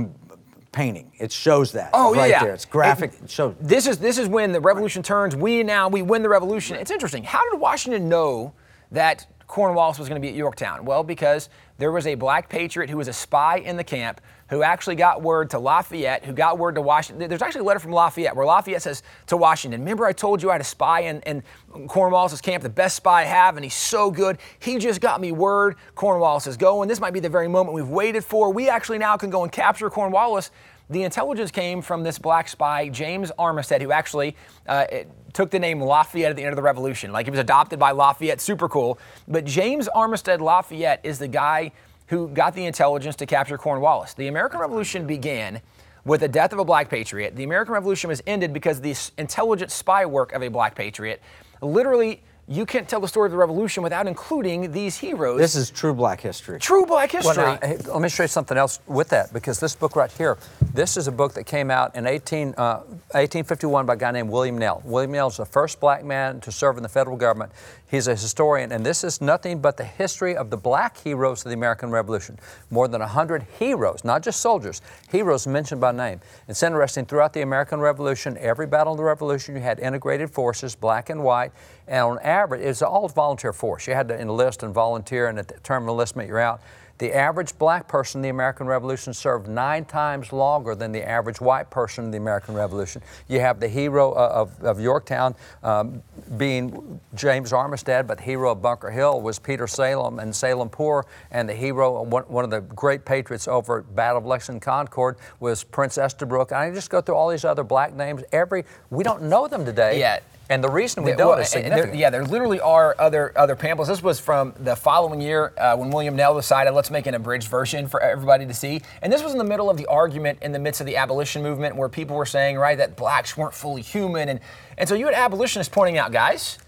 painting. 0.73 1.13
It 1.19 1.31
shows 1.31 1.71
that. 1.73 1.91
Oh 1.93 2.13
right 2.15 2.29
yeah, 2.31 2.43
there. 2.45 2.55
It's 2.55 2.65
graphic. 2.65 3.13
It- 3.15 3.23
It 3.25 3.31
shows. 3.31 3.55
This 3.61 3.87
is 3.87 3.99
this 3.99 4.19
is 4.19 4.27
when 4.29 4.51
the 4.51 4.61
revolution 4.61 5.05
turns. 5.05 5.37
We 5.37 5.63
now 5.63 5.89
we 5.89 6.03
win 6.03 6.23
the 6.23 6.29
revolution. 6.29 6.77
It's 6.77 6.91
interesting. 6.91 7.23
How 7.23 7.49
did 7.53 7.61
Washington 7.61 8.09
know 8.09 8.53
that 8.95 9.27
Cornwallis 9.47 9.99
was 9.99 10.09
going 10.09 10.21
to 10.21 10.25
be 10.27 10.31
at 10.31 10.35
Yorktown? 10.35 10.85
Well, 10.85 11.05
because 11.05 11.49
there 11.79 11.93
was 11.93 12.07
a 12.07 12.15
black 12.15 12.49
patriot 12.49 12.89
who 12.89 12.97
was 12.97 13.09
a 13.09 13.13
spy 13.13 13.59
in 13.59 13.77
the 13.77 13.85
camp 13.85 14.21
who 14.49 14.63
actually 14.63 14.95
got 14.95 15.23
word 15.23 15.51
to 15.51 15.59
Lafayette, 15.59 16.25
who 16.25 16.33
got 16.33 16.59
word 16.59 16.77
to 16.77 16.81
Washington. 16.81 17.29
There's 17.29 17.43
actually 17.43 17.63
a 17.63 17.65
letter 17.65 17.81
from 17.81 17.93
Lafayette 17.93 18.37
where 18.37 18.47
Lafayette 18.47 18.83
says 18.83 19.03
to 19.27 19.37
Washington, 19.37 19.81
Remember, 19.81 20.07
I 20.07 20.13
told 20.13 20.43
you 20.43 20.51
I 20.51 20.55
had 20.55 20.61
a 20.61 20.65
spy 20.65 21.01
in, 21.01 21.21
in 21.23 21.43
Cornwallis' 21.89 22.41
camp, 22.41 22.63
the 22.63 22.69
best 22.69 22.97
spy 22.97 23.23
I 23.23 23.25
have, 23.25 23.57
and 23.57 23.65
he's 23.65 23.75
so 23.75 24.11
good. 24.11 24.39
He 24.61 24.79
just 24.79 25.01
got 25.01 25.21
me 25.21 25.33
word 25.33 25.77
Cornwallis 25.95 26.47
is 26.47 26.57
going. 26.57 26.89
This 26.89 27.01
might 27.01 27.13
be 27.13 27.21
the 27.21 27.29
very 27.29 27.49
moment 27.49 27.75
we've 27.75 27.89
waited 27.89 28.25
for. 28.25 28.53
We 28.53 28.69
actually 28.69 28.99
now 28.99 29.17
can 29.17 29.31
go 29.31 29.43
and 29.43 29.51
capture 29.51 29.91
Cornwallis. 29.91 30.51
The 30.91 31.03
intelligence 31.03 31.51
came 31.51 31.81
from 31.81 32.03
this 32.03 32.19
black 32.19 32.49
spy, 32.49 32.89
James 32.89 33.33
Armistead, 33.39 33.81
who 33.81 33.91
actually 33.91 34.37
uh, 34.69 34.87
took 35.33 35.51
the 35.51 35.59
name 35.59 35.81
Lafayette 35.81 36.31
at 36.31 36.37
the 36.37 36.43
end 36.43 36.51
of 36.51 36.57
the 36.57 36.63
Revolution. 36.63 37.11
Like 37.11 37.27
he 37.27 37.31
was 37.31 37.41
adopted 37.41 37.79
by 37.79 37.93
Lafayette, 37.93 38.41
super 38.41 38.69
cool. 38.69 38.99
But 39.27 39.45
James 39.45 39.89
Armistead 39.95 40.41
Lafayette 40.41 41.01
is 41.03 41.19
the 41.19 41.29
guy 41.29 41.73
who 42.09 42.29
got 42.29 42.55
the 42.55 42.67
intelligence 42.67 43.17
to 43.17 43.27
capture 43.27 43.57
Cornwallis. 43.57 44.15
The 44.15 44.29
American 44.29 44.61
Revolution 44.61 45.07
began 45.07 45.63
with 46.05 46.21
the 46.21 46.29
death 46.29 46.53
of 46.53 46.59
a 46.59 46.65
black 46.65 46.91
patriot. 46.91 47.35
The 47.35 47.45
American 47.45 47.73
Revolution 47.73 48.09
was 48.09 48.23
ended 48.27 48.53
because 48.53 48.77
of 48.77 48.83
the 48.83 48.95
intelligent 49.17 49.71
spy 49.71 50.05
work 50.05 50.33
of 50.33 50.43
a 50.43 50.49
black 50.49 50.75
patriot. 50.75 51.23
Literally, 51.63 52.23
you 52.47 52.67
can't 52.67 52.89
tell 52.89 53.01
the 53.01 53.09
story 53.09 53.27
of 53.27 53.33
the 53.33 53.39
revolution 53.39 53.83
without 53.83 54.07
including 54.07 54.71
these 54.73 54.97
heroes. 54.99 55.39
This 55.39 55.55
is 55.55 55.71
true 55.71 55.95
black 55.95 56.21
history. 56.21 56.59
true 56.59 56.85
black 56.85 57.13
history. 57.13 57.37
Well, 57.37 57.59
now, 57.61 57.67
hey, 57.67 57.77
let 57.79 58.03
me 58.03 58.09
show 58.09 58.25
you 58.25 58.29
something 58.29 58.57
else 58.57 58.81
with 58.87 59.09
that 59.11 59.33
because 59.33 59.61
this 59.61 59.75
book 59.75 59.97
right 59.97 60.13
here, 60.13 60.37
this 60.75 60.97
is 60.97 61.09
a 61.09 61.13
book 61.13 61.35
that 61.35 61.45
came 61.45 61.71
out 61.71 61.97
in 61.97 62.07
18, 62.07 62.55
uh, 62.57 62.81
1851 63.13 63.87
by 63.87 63.93
a 63.93 63.97
guy 63.97 64.11
named 64.11 64.31
William 64.31 64.59
Nell. 64.59 64.83
William 64.85 65.13
Nell 65.13 65.29
is 65.29 65.37
the 65.37 65.45
first 65.45 65.79
black 65.79 66.05
man 66.05 66.41
to 66.41 66.51
serve 66.51 66.77
in 66.77 66.83
the 66.83 66.89
federal 66.89 67.17
government. 67.17 67.53
He's 67.89 68.09
a 68.09 68.13
historian, 68.13 68.73
and 68.73 68.85
this 68.85 69.05
is 69.05 69.21
nothing 69.21 69.61
but 69.61 69.77
the 69.77 69.85
history 69.85 70.37
of 70.37 70.51
the 70.51 70.57
black 70.57 70.97
heroes 70.99 71.45
of 71.45 71.51
the 71.51 71.55
American 71.55 71.91
Revolution. 71.91 72.39
More 72.71 72.89
than 72.89 73.01
100 73.01 73.47
heroes, 73.59 74.05
not 74.05 74.23
just 74.23 74.41
soldiers, 74.41 74.83
heroes 75.11 75.47
mentioned 75.47 75.81
by 75.81 75.93
name. 75.93 76.21
It's 76.49 76.63
interesting, 76.63 77.05
throughout 77.05 77.33
the 77.33 77.43
American 77.43 77.79
Revolution, 77.79 78.37
every 78.39 78.67
battle 78.67 78.95
of 78.95 78.97
the 78.97 79.05
Revolution, 79.05 79.55
you 79.55 79.61
had 79.61 79.79
integrated 79.79 80.31
forces, 80.31 80.75
black 80.75 81.11
and 81.11 81.23
white, 81.23 81.53
and 81.87 82.01
on 82.01 82.19
average, 82.21 82.63
it 82.63 82.69
was 82.69 82.83
all 82.83 83.09
volunteer 83.09 83.53
force. 83.53 83.87
You 83.87 83.95
had 83.95 84.09
to 84.09 84.19
enlist 84.19 84.63
and 84.63 84.75
volunteer, 84.75 85.29
and 85.29 85.39
at 85.39 85.49
the 85.49 85.61
term 85.61 85.89
enlistment, 85.89 86.29
you're 86.29 86.41
out. 86.41 86.63
The 86.99 87.13
average 87.13 87.59
black 87.59 87.89
person 87.89 88.19
in 88.19 88.23
the 88.23 88.29
American 88.29 88.67
Revolution 88.67 89.13
served 89.13 89.49
nine 89.49 89.85
times 89.85 90.33
longer 90.33 90.75
than 90.75 90.93
the 90.93 91.07
average 91.07 91.41
white 91.41 91.71
person 91.71 92.05
in 92.05 92.11
the 92.11 92.19
American 92.19 92.55
Revolution. 92.55 93.03
You 93.29 93.41
have 93.41 93.59
the 93.59 93.69
hero 93.69 94.13
uh, 94.13 94.31
of, 94.33 94.63
of 94.63 94.81
Yorktown 94.81 95.35
um, 95.63 96.03
being 96.37 97.01
James 97.15 97.51
Armistead, 97.53 98.07
but 98.07 98.19
the 98.19 98.25
hero 98.25 98.53
of 98.53 98.63
Bunker 98.63 98.91
Hill 98.91 99.21
was 99.21 99.39
Peter 99.39 99.67
Salem 99.67 100.19
and 100.21 100.35
Salem 100.35 100.69
Poor, 100.69 101.05
and 101.31 101.49
the 101.49 101.55
hero, 101.55 102.03
one, 102.03 102.23
one 102.25 102.45
of 102.45 102.51
the 102.51 102.61
great 102.61 103.05
patriots 103.05 103.49
over 103.49 103.81
at 103.81 103.97
Battle 103.97 104.19
of 104.19 104.27
Lexington 104.27 104.61
Concord 104.61 105.17
was 105.41 105.65
Prince 105.65 105.99
Estabrook. 105.99 106.53
And 106.53 106.59
I 106.59 106.73
just 106.73 106.91
go 106.91 107.01
through 107.01 107.17
all 107.17 107.29
these 107.29 107.45
other 107.45 107.65
black 107.65 107.95
names. 107.95 108.23
Every 108.33 108.65
we 108.91 109.03
don't 109.03 109.23
know 109.23 109.49
them 109.49 109.65
today. 109.65 109.99
Yeah. 109.99 110.21
And 110.51 110.63
the 110.63 110.69
reason 110.69 111.05
we 111.05 111.13
don't 111.13 111.29
well, 111.29 111.39
is 111.39 111.55
and 111.55 111.73
there- 111.73 111.95
yeah, 111.95 112.11
there 112.11 112.25
literally 112.25 112.61
are 112.61 112.95
other 112.99 113.33
other 113.35 113.57
pamphlets. 113.57 113.89
This 113.89 114.03
was 114.03 114.21
from 114.21 114.53
the 114.61 114.77
following 114.77 115.21
year 115.23 115.55
uh, 115.57 115.75
when 115.77 115.89
William 115.91 116.15
Nell 116.17 116.35
decided 116.35 116.73
let's 116.73 116.91
make 116.91 117.07
an 117.07 117.15
abridged 117.15 117.49
version 117.49 117.89
for 117.89 117.99
everybody 118.01 118.45
to 118.45 118.53
see. 118.53 118.83
And 119.01 119.11
this 119.11 119.23
was 119.23 119.33
in 119.33 119.39
the 119.39 119.45
middle 119.45 119.71
of 119.71 119.79
the 119.79 119.87
argument 119.87 120.41
in 120.43 120.53
the 120.53 120.59
midst 120.59 120.83
of 120.83 120.87
the 120.87 120.97
abolition 120.99 121.43
movement 121.43 121.77
where 121.77 121.89
people 121.89 122.15
were 122.17 122.27
saying 122.27 122.59
right 122.59 122.77
that 122.77 122.95
blacks 122.95 123.37
weren't 123.39 123.55
fully 123.55 123.81
human, 123.81 124.29
and 124.29 124.41
and 124.77 124.87
so 124.89 124.95
you 124.95 125.07
had 125.07 125.15
abolitionists 125.15 125.73
pointing 125.73 125.97
out, 125.97 126.13
guys, 126.13 126.59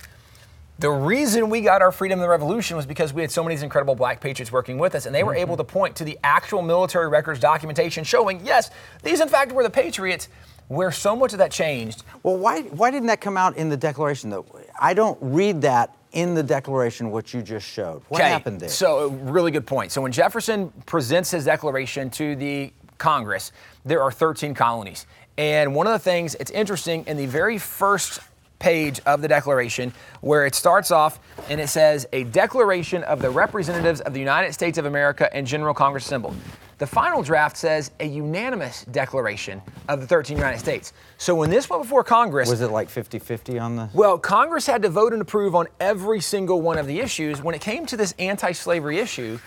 The 0.78 0.90
reason 0.90 1.48
we 1.48 1.62
got 1.62 1.80
our 1.80 1.90
freedom 1.90 2.18
in 2.18 2.22
the 2.22 2.28
revolution 2.28 2.76
was 2.76 2.84
because 2.84 3.12
we 3.14 3.22
had 3.22 3.30
so 3.30 3.42
many 3.42 3.54
of 3.54 3.60
these 3.60 3.64
incredible 3.64 3.94
black 3.94 4.20
patriots 4.20 4.52
working 4.52 4.76
with 4.78 4.94
us, 4.94 5.06
and 5.06 5.14
they 5.14 5.22
were 5.24 5.34
able 5.34 5.56
to 5.56 5.64
point 5.64 5.96
to 5.96 6.04
the 6.04 6.18
actual 6.22 6.60
military 6.60 7.08
records 7.08 7.40
documentation 7.40 8.04
showing, 8.04 8.44
yes, 8.44 8.70
these 9.02 9.20
in 9.20 9.28
fact 9.28 9.52
were 9.52 9.62
the 9.62 9.70
patriots. 9.70 10.28
Where 10.68 10.90
so 10.90 11.14
much 11.14 11.32
of 11.32 11.38
that 11.38 11.50
changed. 11.52 12.02
Well, 12.22 12.36
why, 12.36 12.62
why 12.62 12.90
didn't 12.90 13.06
that 13.06 13.20
come 13.20 13.36
out 13.36 13.56
in 13.56 13.68
the 13.68 13.76
Declaration, 13.76 14.30
though? 14.30 14.44
I 14.80 14.94
don't 14.94 15.18
read 15.20 15.62
that 15.62 15.96
in 16.12 16.34
the 16.34 16.42
Declaration, 16.42 17.10
what 17.10 17.32
you 17.32 17.42
just 17.42 17.66
showed. 17.68 18.02
What 18.08 18.20
Okay, 18.20 18.30
happened 18.30 18.60
there? 18.60 18.68
So, 18.68 19.04
uh, 19.04 19.08
really 19.30 19.50
good 19.50 19.66
point. 19.66 19.92
So, 19.92 20.00
when 20.00 20.12
Jefferson 20.12 20.72
presents 20.86 21.30
his 21.30 21.44
declaration 21.44 22.10
to 22.10 22.34
the 22.34 22.72
Congress, 22.98 23.52
there 23.84 24.02
are 24.02 24.10
13 24.10 24.54
colonies. 24.54 25.06
And 25.38 25.74
one 25.74 25.86
of 25.86 25.92
the 25.92 25.98
things, 25.98 26.34
it's 26.36 26.50
interesting, 26.50 27.04
in 27.06 27.16
the 27.16 27.26
very 27.26 27.58
first 27.58 28.20
page 28.58 29.00
of 29.04 29.20
the 29.20 29.28
Declaration, 29.28 29.92
where 30.22 30.46
it 30.46 30.54
starts 30.54 30.90
off 30.90 31.20
and 31.50 31.60
it 31.60 31.68
says, 31.68 32.06
A 32.14 32.24
declaration 32.24 33.04
of 33.04 33.20
the 33.20 33.28
representatives 33.30 34.00
of 34.00 34.14
the 34.14 34.20
United 34.20 34.54
States 34.54 34.78
of 34.78 34.86
America 34.86 35.32
and 35.36 35.46
General 35.46 35.74
Congress 35.74 36.06
assembled. 36.06 36.34
The 36.78 36.86
final 36.86 37.22
draft 37.22 37.56
says 37.56 37.90
a 38.00 38.06
unanimous 38.06 38.84
declaration 38.84 39.62
of 39.88 40.02
the 40.02 40.06
13 40.06 40.36
United 40.36 40.58
States. 40.58 40.92
So 41.16 41.34
when 41.34 41.48
this 41.48 41.70
went 41.70 41.82
before 41.82 42.04
Congress, 42.04 42.50
was 42.50 42.60
it 42.60 42.70
like 42.70 42.90
50 42.90 43.18
50 43.18 43.58
on 43.58 43.76
the. 43.76 43.88
well, 43.94 44.18
Congress 44.18 44.66
had 44.66 44.82
to 44.82 44.90
vote 44.90 45.14
and 45.14 45.22
approve 45.22 45.54
on 45.54 45.68
every 45.80 46.20
single 46.20 46.60
one 46.60 46.76
of 46.76 46.86
the 46.86 47.00
issues. 47.00 47.40
When 47.42 47.54
it 47.54 47.62
came 47.62 47.86
to 47.86 47.96
this 47.96 48.12
anti 48.18 48.52
slavery 48.52 48.98
issue, 48.98 49.38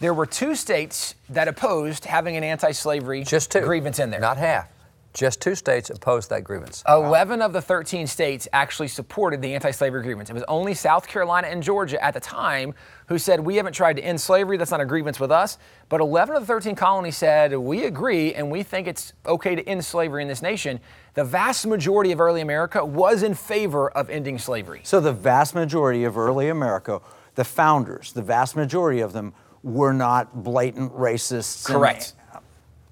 there 0.00 0.14
were 0.14 0.26
two 0.26 0.54
states 0.54 1.14
that 1.28 1.46
opposed 1.46 2.06
having 2.06 2.36
an 2.36 2.44
anti 2.44 2.72
slavery 2.72 3.24
grievance 3.52 3.98
in 3.98 4.10
there. 4.10 4.20
Not 4.20 4.38
half. 4.38 4.68
Just 5.14 5.40
two 5.40 5.54
states 5.54 5.90
opposed 5.90 6.30
that 6.30 6.44
grievance. 6.44 6.84
11 6.88 7.42
of 7.42 7.52
the 7.52 7.62
13 7.62 8.06
states 8.06 8.46
actually 8.52 8.88
supported 8.88 9.42
the 9.42 9.54
anti 9.54 9.70
slavery 9.70 10.02
grievance. 10.02 10.30
It 10.30 10.34
was 10.34 10.44
only 10.48 10.74
South 10.74 11.08
Carolina 11.08 11.48
and 11.48 11.62
Georgia 11.62 12.02
at 12.04 12.14
the 12.14 12.20
time 12.20 12.74
who 13.06 13.18
said, 13.18 13.40
We 13.40 13.56
haven't 13.56 13.72
tried 13.72 13.96
to 13.96 14.02
end 14.02 14.20
slavery. 14.20 14.56
That's 14.58 14.70
not 14.70 14.80
a 14.80 14.84
grievance 14.84 15.18
with 15.18 15.32
us. 15.32 15.58
But 15.88 16.00
11 16.00 16.36
of 16.36 16.42
the 16.42 16.46
13 16.46 16.74
colonies 16.74 17.16
said, 17.16 17.54
We 17.56 17.84
agree 17.84 18.34
and 18.34 18.50
we 18.50 18.62
think 18.62 18.86
it's 18.86 19.12
okay 19.26 19.54
to 19.54 19.66
end 19.68 19.84
slavery 19.84 20.22
in 20.22 20.28
this 20.28 20.42
nation. 20.42 20.78
The 21.14 21.24
vast 21.24 21.66
majority 21.66 22.12
of 22.12 22.20
early 22.20 22.42
America 22.42 22.84
was 22.84 23.22
in 23.22 23.34
favor 23.34 23.90
of 23.90 24.10
ending 24.10 24.38
slavery. 24.38 24.80
So 24.84 25.00
the 25.00 25.12
vast 25.12 25.54
majority 25.54 26.04
of 26.04 26.16
early 26.18 26.48
America, 26.48 27.00
the 27.34 27.44
founders, 27.44 28.12
the 28.12 28.22
vast 28.22 28.54
majority 28.54 29.00
of 29.00 29.12
them 29.12 29.32
were 29.62 29.92
not 29.92 30.44
blatant 30.44 30.92
racists. 30.92 31.68
and- 31.68 32.12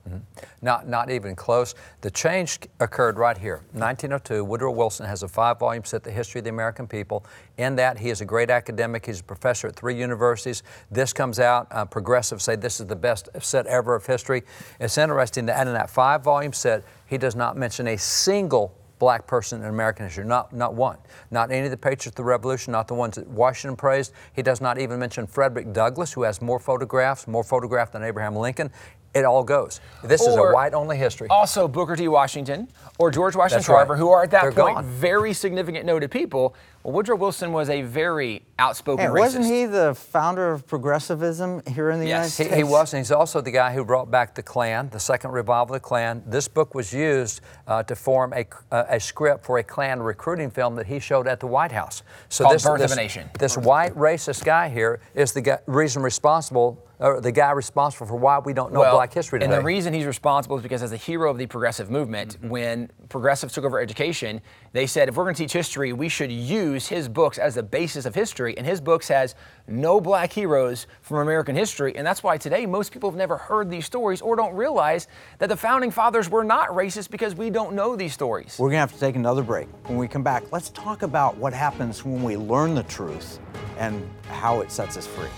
Correct. 0.08 0.24
Not, 0.62 0.88
not 0.88 1.10
even 1.10 1.36
close. 1.36 1.74
The 2.00 2.10
change 2.10 2.60
occurred 2.80 3.18
right 3.18 3.36
here. 3.36 3.62
1902, 3.72 4.44
Woodrow 4.44 4.72
Wilson 4.72 5.06
has 5.06 5.22
a 5.22 5.28
five 5.28 5.58
volume 5.58 5.84
set, 5.84 6.02
The 6.02 6.10
History 6.10 6.38
of 6.40 6.44
the 6.44 6.50
American 6.50 6.86
People. 6.86 7.24
In 7.58 7.76
that, 7.76 7.98
he 7.98 8.10
is 8.10 8.20
a 8.20 8.24
great 8.24 8.50
academic. 8.50 9.06
He's 9.06 9.20
a 9.20 9.24
professor 9.24 9.68
at 9.68 9.76
three 9.76 9.96
universities. 9.96 10.62
This 10.90 11.12
comes 11.12 11.38
out, 11.38 11.68
uh, 11.70 11.84
progressives 11.84 12.44
say 12.44 12.56
this 12.56 12.80
is 12.80 12.86
the 12.86 12.96
best 12.96 13.28
set 13.40 13.66
ever 13.66 13.94
of 13.94 14.06
history. 14.06 14.42
It's 14.80 14.98
interesting 14.98 15.46
that 15.46 15.66
in 15.66 15.72
that 15.74 15.90
five 15.90 16.22
volume 16.22 16.52
set, 16.52 16.84
he 17.06 17.18
does 17.18 17.36
not 17.36 17.56
mention 17.56 17.88
a 17.88 17.98
single 17.98 18.74
black 18.98 19.26
person 19.26 19.60
in 19.60 19.68
American 19.68 20.06
history, 20.06 20.24
not, 20.24 20.52
not 20.52 20.74
one. 20.74 20.96
Not 21.30 21.50
any 21.50 21.66
of 21.66 21.70
the 21.70 21.76
patriots 21.76 22.06
of 22.06 22.14
the 22.14 22.24
Revolution, 22.24 22.72
not 22.72 22.88
the 22.88 22.94
ones 22.94 23.16
that 23.16 23.26
Washington 23.26 23.76
praised. 23.76 24.12
He 24.32 24.42
does 24.42 24.60
not 24.60 24.78
even 24.78 24.98
mention 24.98 25.26
Frederick 25.26 25.72
Douglass, 25.72 26.12
who 26.12 26.22
has 26.22 26.40
more 26.40 26.58
photographs, 26.58 27.28
more 27.28 27.44
photographs 27.44 27.92
than 27.92 28.02
Abraham 28.02 28.36
Lincoln. 28.36 28.70
It 29.16 29.24
all 29.24 29.42
goes. 29.42 29.80
This 30.04 30.20
is 30.20 30.36
a 30.36 30.52
white 30.52 30.74
only 30.74 30.96
history. 30.96 31.28
Also, 31.30 31.66
Booker 31.66 31.96
T. 31.96 32.06
Washington 32.08 32.68
or 32.98 33.10
George 33.10 33.34
Washington 33.34 33.72
right. 33.72 33.78
Carver, 33.78 33.96
who 33.96 34.10
are 34.10 34.24
at 34.24 34.30
that 34.32 34.42
They're 34.42 34.52
point 34.52 34.76
gone. 34.76 34.84
very 34.84 35.32
significant 35.32 35.86
noted 35.86 36.10
people. 36.10 36.54
Well, 36.86 36.92
Woodrow 36.94 37.16
Wilson 37.16 37.50
was 37.52 37.68
a 37.68 37.82
very 37.82 38.42
outspoken 38.60 39.06
Hey, 39.06 39.10
racist. 39.10 39.18
wasn't 39.18 39.44
he 39.46 39.66
the 39.66 39.92
founder 39.96 40.52
of 40.52 40.68
progressivism 40.68 41.60
here 41.66 41.90
in 41.90 41.98
the 41.98 42.06
Yes. 42.06 42.10
United 42.10 42.26
He, 42.28 42.30
States? 42.44 42.54
he 42.54 42.62
was, 42.62 42.92
and 42.94 43.00
he's 43.00 43.10
also 43.10 43.40
the 43.40 43.50
guy 43.50 43.72
who 43.72 43.84
brought 43.84 44.08
back 44.08 44.36
the 44.36 44.42
Klan, 44.44 44.88
the 44.92 45.00
second 45.00 45.32
revival 45.32 45.74
of 45.74 45.82
the 45.82 45.84
Klan. 45.84 46.22
This 46.26 46.46
book 46.46 46.76
was 46.76 46.92
used 46.92 47.40
uh, 47.66 47.82
to 47.82 47.96
form 47.96 48.32
a, 48.34 48.46
uh, 48.70 48.84
a 48.88 49.00
script 49.00 49.44
for 49.44 49.58
a 49.58 49.64
Klan 49.64 49.98
recruiting 50.00 50.48
film 50.48 50.76
that 50.76 50.86
he 50.86 51.00
showed 51.00 51.26
at 51.26 51.40
the 51.40 51.48
White 51.48 51.72
House. 51.72 52.04
So 52.28 52.44
Called 52.44 52.54
this, 52.54 52.62
Birth 52.64 52.82
of 52.84 52.92
a 52.92 52.94
Nation. 52.94 53.30
This 53.36 53.58
white 53.58 53.92
racist 53.96 54.44
guy 54.44 54.68
here 54.68 55.00
is 55.12 55.32
the 55.32 55.40
guy, 55.40 55.58
reason 55.66 56.04
responsible, 56.04 56.84
or 57.00 57.20
the 57.20 57.32
guy 57.32 57.50
responsible 57.50 58.06
for 58.06 58.16
why 58.16 58.38
we 58.38 58.52
don't 58.54 58.72
know 58.72 58.88
Black 58.92 59.12
history 59.12 59.40
today. 59.40 59.52
And 59.52 59.60
the 59.60 59.66
reason 59.66 59.92
he's 59.92 60.06
responsible 60.06 60.56
is 60.56 60.62
because, 60.62 60.82
as 60.84 60.92
a 60.92 60.96
hero 60.96 61.30
of 61.32 61.36
the 61.36 61.46
progressive 61.46 61.90
movement, 61.90 62.36
Mm-hmm. 62.36 62.48
when 62.48 62.90
progressives 63.08 63.52
took 63.54 63.64
over 63.64 63.80
education, 63.80 64.40
they 64.72 64.86
said 64.86 65.08
if 65.08 65.16
we're 65.16 65.24
going 65.24 65.34
to 65.34 65.42
teach 65.42 65.52
history, 65.52 65.92
we 65.92 66.08
should 66.08 66.30
use 66.32 66.75
his 66.84 67.08
books 67.08 67.38
as 67.38 67.54
the 67.54 67.62
basis 67.62 68.04
of 68.04 68.14
history. 68.14 68.56
And 68.58 68.66
his 68.66 68.80
books 68.80 69.08
has 69.08 69.34
no 69.66 70.00
black 70.00 70.32
heroes 70.32 70.86
from 71.00 71.18
American 71.18 71.54
history. 71.54 71.96
And 71.96 72.06
that's 72.06 72.22
why 72.22 72.36
today 72.36 72.66
most 72.66 72.92
people 72.92 73.10
have 73.10 73.16
never 73.16 73.36
heard 73.36 73.70
these 73.70 73.86
stories 73.86 74.20
or 74.20 74.36
don't 74.36 74.54
realize 74.54 75.08
that 75.38 75.48
the 75.48 75.56
founding 75.56 75.90
fathers 75.90 76.28
were 76.28 76.44
not 76.44 76.68
racist 76.70 77.10
because 77.10 77.34
we 77.34 77.48
don't 77.48 77.74
know 77.74 77.96
these 77.96 78.12
stories. 78.12 78.56
We're 78.58 78.68
going 78.68 78.76
to 78.76 78.80
have 78.80 78.92
to 78.92 79.00
take 79.00 79.16
another 79.16 79.42
break. 79.42 79.68
When 79.86 79.96
we 79.96 80.08
come 80.08 80.22
back, 80.22 80.52
let's 80.52 80.70
talk 80.70 81.02
about 81.02 81.36
what 81.36 81.52
happens 81.52 82.04
when 82.04 82.22
we 82.22 82.36
learn 82.36 82.74
the 82.74 82.82
truth 82.82 83.38
and 83.78 84.06
how 84.28 84.60
it 84.60 84.70
sets 84.70 84.96
us 84.96 85.06
free. 85.06 85.30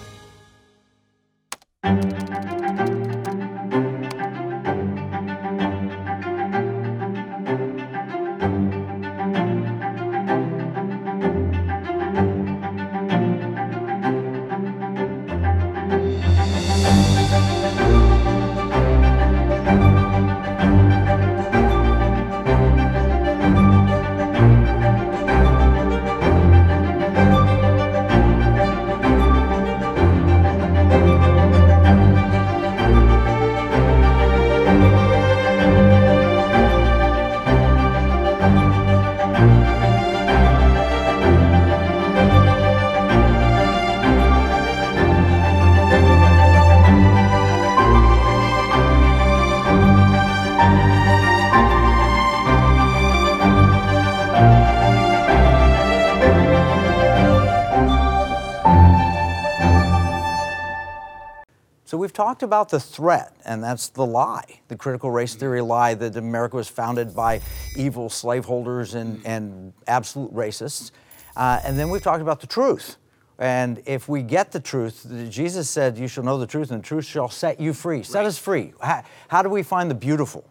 Talked 62.18 62.42
about 62.42 62.68
the 62.68 62.80
threat, 62.80 63.32
and 63.44 63.62
that's 63.62 63.90
the 63.90 64.04
lie, 64.04 64.58
the 64.66 64.74
critical 64.74 65.08
race 65.08 65.36
theory 65.36 65.60
lie 65.60 65.94
that 65.94 66.16
America 66.16 66.56
was 66.56 66.66
founded 66.66 67.14
by 67.14 67.40
evil 67.76 68.10
slaveholders 68.10 68.94
and, 68.94 69.24
and 69.24 69.72
absolute 69.86 70.34
racists. 70.34 70.90
Uh, 71.36 71.60
and 71.62 71.78
then 71.78 71.90
we've 71.90 72.02
talked 72.02 72.20
about 72.20 72.40
the 72.40 72.46
truth. 72.48 72.96
And 73.38 73.80
if 73.86 74.08
we 74.08 74.22
get 74.22 74.50
the 74.50 74.58
truth, 74.58 75.06
Jesus 75.30 75.70
said, 75.70 75.96
You 75.96 76.08
shall 76.08 76.24
know 76.24 76.38
the 76.38 76.46
truth, 76.48 76.72
and 76.72 76.82
the 76.82 76.86
truth 76.86 77.04
shall 77.04 77.28
set 77.28 77.60
you 77.60 77.72
free. 77.72 78.02
Set 78.02 78.24
us 78.24 78.36
free. 78.36 78.72
How, 78.80 79.04
how 79.28 79.42
do 79.42 79.48
we 79.48 79.62
find 79.62 79.88
the 79.88 79.94
beautiful? 79.94 80.44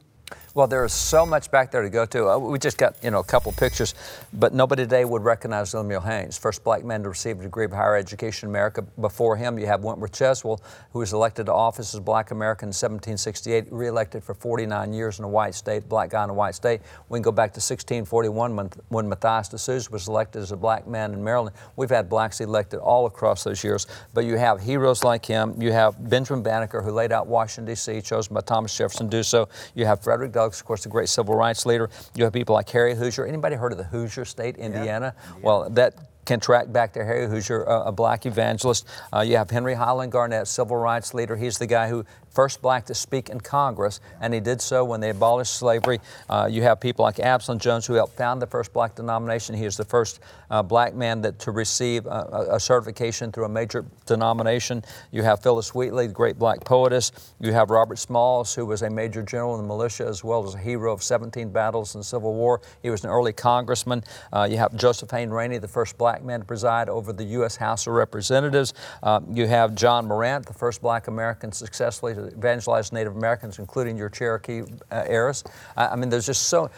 Well, 0.57 0.65
there 0.65 0.83
is 0.85 0.91
so 0.91 1.23
much 1.23 1.51
back 1.51 1.69
there 1.69 1.83
to 1.83 1.89
go 1.91 2.07
to. 2.07 2.29
Uh, 2.29 2.37
we 2.39 2.57
just 2.57 2.79
got 2.79 2.95
you 3.03 3.11
know 3.11 3.19
a 3.19 3.23
couple 3.23 3.51
pictures, 3.51 3.93
but 4.33 4.55
nobody 4.55 4.81
today 4.81 5.05
would 5.05 5.23
recognize 5.23 5.75
Lemuel 5.75 6.01
Haynes, 6.01 6.35
first 6.35 6.63
black 6.63 6.83
man 6.83 7.03
to 7.03 7.09
receive 7.09 7.39
a 7.39 7.43
degree 7.43 7.65
of 7.65 7.71
higher 7.71 7.95
education 7.95 8.47
in 8.47 8.53
America. 8.53 8.81
Before 8.99 9.37
him, 9.37 9.59
you 9.59 9.67
have 9.67 9.83
Wentworth 9.83 10.13
Cheswell, 10.13 10.59
who 10.93 10.97
was 10.97 11.13
elected 11.13 11.45
to 11.45 11.53
office 11.53 11.93
as 11.93 11.99
black 11.99 12.31
American 12.31 12.69
in 12.69 12.73
1768, 12.73 13.71
reelected 13.71 14.23
for 14.23 14.33
49 14.33 14.93
years 14.93 15.19
in 15.19 15.25
a 15.25 15.27
white 15.27 15.53
state, 15.53 15.87
black 15.87 16.09
guy 16.09 16.23
in 16.23 16.31
a 16.31 16.33
white 16.33 16.55
state. 16.55 16.81
We 17.09 17.17
can 17.17 17.21
go 17.21 17.31
back 17.31 17.51
to 17.51 17.59
1641 17.59 18.55
when, 18.55 18.71
when 18.89 19.07
Matthias 19.07 19.49
de 19.49 19.59
Souza 19.59 19.91
was 19.91 20.07
elected 20.07 20.41
as 20.41 20.51
a 20.51 20.57
black 20.57 20.87
man 20.87 21.13
in 21.13 21.23
Maryland. 21.23 21.55
We've 21.75 21.91
had 21.91 22.09
blacks 22.09 22.41
elected 22.41 22.79
all 22.79 23.05
across 23.05 23.43
those 23.43 23.63
years, 23.63 23.85
but 24.15 24.25
you 24.25 24.37
have 24.37 24.59
heroes 24.59 25.03
like 25.03 25.23
him. 25.23 25.53
You 25.61 25.71
have 25.71 26.09
Benjamin 26.09 26.41
Banneker, 26.41 26.81
who 26.81 26.89
laid 26.89 27.11
out 27.11 27.27
Washington, 27.27 27.71
D.C., 27.71 28.01
chosen 28.01 28.33
by 28.33 28.41
Thomas 28.41 28.75
Jefferson 28.75 29.07
to 29.07 29.17
do 29.17 29.21
so. 29.21 29.49
You 29.75 29.85
have 29.85 30.01
Frederick 30.01 30.31
Douglass, 30.31 30.46
of 30.47 30.65
course, 30.65 30.83
the 30.83 30.89
great 30.89 31.09
civil 31.09 31.35
rights 31.35 31.65
leader. 31.65 31.89
You 32.15 32.23
have 32.23 32.33
people 32.33 32.55
like 32.55 32.69
Harry 32.69 32.95
Hoosier. 32.95 33.25
Anybody 33.25 33.55
heard 33.55 33.71
of 33.71 33.77
the 33.77 33.83
Hoosier 33.85 34.25
State, 34.25 34.57
Indiana? 34.57 35.13
Well, 35.41 35.69
that 35.71 35.95
can 36.25 36.39
track 36.41 36.71
back 36.71 36.91
to 36.93 37.05
Harry 37.05 37.25
Hoosier, 37.25 37.67
uh, 37.67 37.85
a 37.85 37.91
black 37.91 38.25
evangelist. 38.25 38.85
Uh, 39.13 39.21
you 39.21 39.37
have 39.37 39.49
Henry 39.49 39.73
Highland 39.73 40.11
Garnet, 40.11 40.47
civil 40.47 40.75
rights 40.75 41.13
leader. 41.13 41.37
He's 41.37 41.57
the 41.57 41.67
guy 41.67 41.87
who 41.87 42.03
first 42.37 42.61
black 42.61 42.85
to 42.85 42.93
speak 42.93 43.29
in 43.29 43.39
Congress, 43.39 43.99
and 44.21 44.31
he 44.31 44.39
did 44.39 44.61
so 44.61 44.85
when 44.85 45.01
they 45.01 45.09
abolished 45.09 45.55
slavery. 45.55 45.99
Uh, 46.29 46.47
you 46.47 46.61
have 46.61 46.79
people 46.79 47.01
like 47.01 47.19
Absalom 47.19 47.57
Jones, 47.57 47.87
who 47.87 47.95
helped 47.95 48.15
found 48.15 48.39
the 48.39 48.45
first 48.45 48.71
black 48.73 48.93
denomination. 48.93 49.55
He 49.55 49.65
is 49.65 49.75
the 49.75 49.83
first 49.83 50.19
uh, 50.51 50.61
black 50.61 50.93
man 50.93 51.21
that, 51.21 51.39
to 51.39 51.51
receive 51.51 52.05
a, 52.05 52.49
a, 52.51 52.59
certification 52.59 53.31
through 53.31 53.45
a 53.45 53.49
major 53.49 53.85
denomination. 54.05 54.83
You 55.11 55.23
have 55.23 55.41
Phillis 55.41 55.73
Wheatley, 55.73 56.05
the 56.05 56.13
great 56.13 56.37
black 56.37 56.63
poetess. 56.63 57.11
You 57.39 57.53
have 57.53 57.71
Robert 57.71 57.97
Smalls, 57.97 58.53
who 58.53 58.67
was 58.67 58.83
a 58.83 58.89
major 58.89 59.23
general 59.23 59.55
in 59.55 59.61
the 59.61 59.67
militia 59.67 60.05
as 60.05 60.23
well 60.23 60.45
as 60.45 60.53
a 60.53 60.59
hero 60.59 60.93
of 60.93 61.01
17 61.01 61.49
battles 61.49 61.95
in 61.95 62.01
the 62.01 62.05
Civil 62.05 62.35
War. 62.35 62.61
He 62.83 62.91
was 62.91 63.03
an 63.03 63.09
early 63.09 63.33
congressman. 63.33 64.03
Uh, 64.31 64.47
you 64.49 64.57
have 64.57 64.75
Joseph 64.75 65.09
Hayne 65.09 65.31
Rainey, 65.31 65.57
the 65.57 65.67
first 65.67 65.97
black 65.97 66.23
man 66.23 66.41
to 66.41 66.45
preside 66.45 66.87
over 66.87 67.11
the 67.11 67.25
U.S. 67.25 67.55
House 67.55 67.87
of 67.87 67.93
Representatives. 67.93 68.75
Uh, 69.01 69.21
you 69.31 69.47
have 69.47 69.73
John 69.73 70.05
Morant, 70.05 70.45
the 70.45 70.53
first 70.53 70.83
black 70.83 71.07
American 71.07 71.51
successfully 71.51 72.13
to 72.13 72.26
evangelize 72.27 72.91
Native 72.91 73.15
Americans, 73.15 73.59
including 73.59 73.97
your 73.97 74.09
Cherokee 74.09 74.63
uh, 74.91 75.03
heirs. 75.05 75.43
I, 75.75 75.87
I, 75.87 75.95
mean, 75.95 76.09
there's 76.09 76.25
just 76.25 76.43
so, 76.43 76.69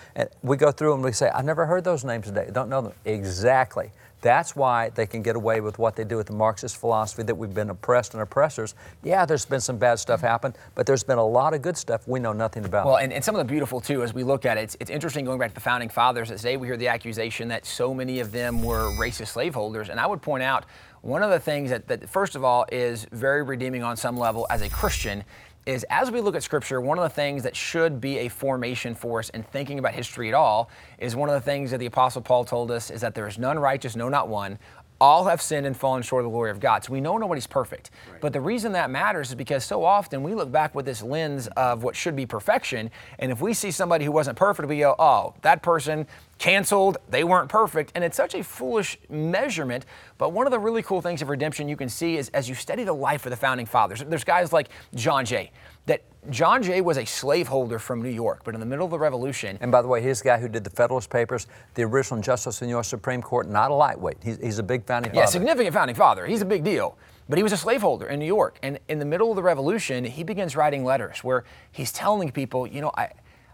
we 0.43 0.57
go 0.57 0.71
through 0.71 0.93
and 0.93 1.03
we 1.03 1.11
say, 1.11 1.29
I've 1.29 1.45
never 1.45 1.65
heard 1.65 1.83
those 1.83 2.03
names 2.03 2.27
today. 2.27 2.49
Don't 2.51 2.69
know 2.69 2.81
them. 2.81 2.93
Exactly. 3.05 3.91
That's 4.21 4.55
why 4.55 4.89
they 4.89 5.05
can 5.05 5.21
get 5.21 5.35
away 5.35 5.61
with 5.61 5.79
what 5.79 5.95
they 5.95 6.03
do 6.03 6.17
with 6.17 6.27
the 6.27 6.33
Marxist 6.33 6.77
philosophy 6.77 7.23
that 7.23 7.35
we've 7.35 7.53
been 7.53 7.69
oppressed 7.69 8.13
and 8.13 8.21
oppressors. 8.21 8.75
Yeah, 9.03 9.25
there's 9.25 9.45
been 9.45 9.61
some 9.61 9.77
bad 9.77 9.99
stuff 9.99 10.21
happen, 10.21 10.53
but 10.75 10.85
there's 10.85 11.03
been 11.03 11.17
a 11.17 11.25
lot 11.25 11.53
of 11.53 11.61
good 11.61 11.77
stuff 11.77 12.07
we 12.07 12.19
know 12.19 12.33
nothing 12.33 12.65
about. 12.65 12.85
Well, 12.85 12.97
and, 12.97 13.13
and 13.13 13.23
some 13.23 13.35
of 13.35 13.39
the 13.39 13.49
beautiful, 13.49 13.79
too, 13.79 14.03
as 14.03 14.13
we 14.13 14.23
look 14.23 14.45
at 14.45 14.57
it, 14.57 14.61
it's, 14.61 14.77
it's 14.79 14.89
interesting 14.89 15.23
going 15.23 15.39
back 15.39 15.49
to 15.49 15.55
the 15.55 15.61
founding 15.61 15.89
fathers. 15.89 16.29
That 16.29 16.37
today 16.37 16.57
we 16.57 16.67
hear 16.67 16.77
the 16.77 16.89
accusation 16.89 17.47
that 17.49 17.65
so 17.65 17.93
many 17.93 18.19
of 18.19 18.31
them 18.31 18.61
were 18.61 18.91
racist 18.99 19.27
slaveholders. 19.27 19.89
And 19.89 19.99
I 19.99 20.07
would 20.07 20.21
point 20.21 20.43
out 20.43 20.65
one 21.01 21.23
of 21.23 21.29
the 21.29 21.39
things 21.39 21.69
that, 21.69 21.87
that, 21.87 22.09
first 22.09 22.35
of 22.35 22.43
all, 22.43 22.65
is 22.71 23.07
very 23.11 23.41
redeeming 23.41 23.83
on 23.83 23.95
some 23.95 24.17
level 24.17 24.45
as 24.49 24.61
a 24.61 24.69
Christian 24.69 25.23
is 25.65 25.85
as 25.89 26.11
we 26.11 26.21
look 26.21 26.35
at 26.35 26.43
Scripture, 26.43 26.81
one 26.81 26.97
of 26.97 27.03
the 27.03 27.09
things 27.09 27.43
that 27.43 27.55
should 27.55 28.01
be 28.01 28.19
a 28.19 28.29
formation 28.29 28.95
for 28.95 29.19
us 29.19 29.29
in 29.29 29.43
thinking 29.43 29.79
about 29.79 29.93
history 29.93 30.27
at 30.27 30.33
all 30.33 30.69
is 30.97 31.15
one 31.15 31.29
of 31.29 31.35
the 31.35 31.41
things 31.41 31.71
that 31.71 31.77
the 31.77 31.85
Apostle 31.85 32.21
Paul 32.21 32.43
told 32.45 32.71
us 32.71 32.89
is 32.89 33.01
that 33.01 33.15
there 33.15 33.27
is 33.27 33.37
none 33.37 33.59
righteous, 33.59 33.95
no, 33.95 34.09
not 34.09 34.27
one. 34.27 34.57
All 35.01 35.25
have 35.25 35.41
sinned 35.41 35.65
and 35.65 35.77
fallen 35.77 36.01
short 36.01 36.25
of 36.25 36.25
the 36.25 36.31
glory 36.31 36.51
of 36.51 36.59
God. 36.59 36.83
So 36.83 36.91
we 36.91 36.99
know 36.99 37.17
nobody's 37.17 37.47
perfect. 37.47 37.91
Right. 38.11 38.19
But 38.19 38.33
the 38.33 38.41
reason 38.41 38.73
that 38.73 38.89
matters 38.89 39.29
is 39.29 39.35
because 39.35 39.63
so 39.63 39.85
often 39.85 40.23
we 40.23 40.35
look 40.35 40.51
back 40.51 40.75
with 40.75 40.85
this 40.85 41.01
lens 41.01 41.47
of 41.55 41.83
what 41.83 41.95
should 41.95 42.17
be 42.17 42.25
perfection. 42.25 42.91
And 43.17 43.31
if 43.31 43.39
we 43.39 43.53
see 43.53 43.71
somebody 43.71 44.03
who 44.03 44.11
wasn't 44.11 44.37
perfect, 44.37 44.67
we 44.67 44.79
go, 44.79 44.95
oh, 44.99 45.35
that 45.41 45.61
person 45.61 46.05
canceled, 46.39 46.97
they 47.09 47.23
weren't 47.23 47.49
perfect. 47.49 47.91
And 47.93 48.03
it's 48.03 48.17
such 48.17 48.33
a 48.33 48.43
foolish 48.43 48.97
measurement. 49.09 49.85
But 50.17 50.31
one 50.31 50.47
of 50.47 50.51
the 50.51 50.59
really 50.59 50.81
cool 50.81 51.01
things 51.01 51.21
of 51.21 51.29
redemption 51.29 51.69
you 51.69 51.75
can 51.75 51.89
see 51.89 52.17
is 52.17 52.29
as 52.29 52.49
you 52.49 52.55
study 52.55 52.83
the 52.83 52.93
life 52.93 53.25
of 53.25 53.29
the 53.29 53.37
founding 53.37 53.65
fathers, 53.65 54.03
there's 54.07 54.23
guys 54.23 54.51
like 54.51 54.69
John 54.95 55.25
Jay, 55.25 55.51
that 55.85 56.01
John 56.29 56.63
Jay 56.63 56.81
was 56.81 56.97
a 56.97 57.05
slaveholder 57.05 57.77
from 57.77 58.01
New 58.01 58.09
York, 58.09 58.41
but 58.43 58.53
in 58.53 58.59
the 58.59 58.65
middle 58.65 58.85
of 58.85 58.91
the 58.91 58.99
Revolution. 58.99 59.57
And 59.61 59.71
by 59.71 59.81
the 59.81 59.87
way, 59.87 60.01
he's 60.01 60.19
the 60.19 60.25
guy 60.25 60.39
who 60.39 60.47
did 60.47 60.63
the 60.63 60.69
Federalist 60.69 61.09
Papers, 61.09 61.47
the 61.75 61.83
original 61.83 62.21
justice 62.21 62.61
in 62.61 62.67
the 62.67 62.71
U.S. 62.71 62.87
Supreme 62.87 63.21
Court, 63.21 63.49
not 63.49 63.71
a 63.71 63.73
lightweight. 63.73 64.17
He's, 64.23 64.37
he's 64.37 64.59
a 64.59 64.63
big 64.63 64.85
founding 64.85 65.11
father. 65.11 65.21
Yeah, 65.21 65.27
significant 65.27 65.73
founding 65.73 65.95
father. 65.95 66.25
He's 66.25 66.41
a 66.41 66.45
big 66.45 66.63
deal. 66.63 66.97
But 67.27 67.37
he 67.37 67.43
was 67.43 67.51
a 67.51 67.57
slaveholder 67.57 68.07
in 68.07 68.19
New 68.19 68.25
York. 68.25 68.57
And 68.63 68.79
in 68.87 68.97
the 68.97 69.05
middle 69.05 69.29
of 69.29 69.35
the 69.35 69.43
Revolution, 69.43 70.03
he 70.03 70.23
begins 70.23 70.55
writing 70.55 70.83
letters 70.83 71.23
where 71.23 71.43
he's 71.71 71.91
telling 71.91 72.31
people, 72.31 72.65
you 72.65 72.81
know, 72.81 72.91
I, 72.97 73.11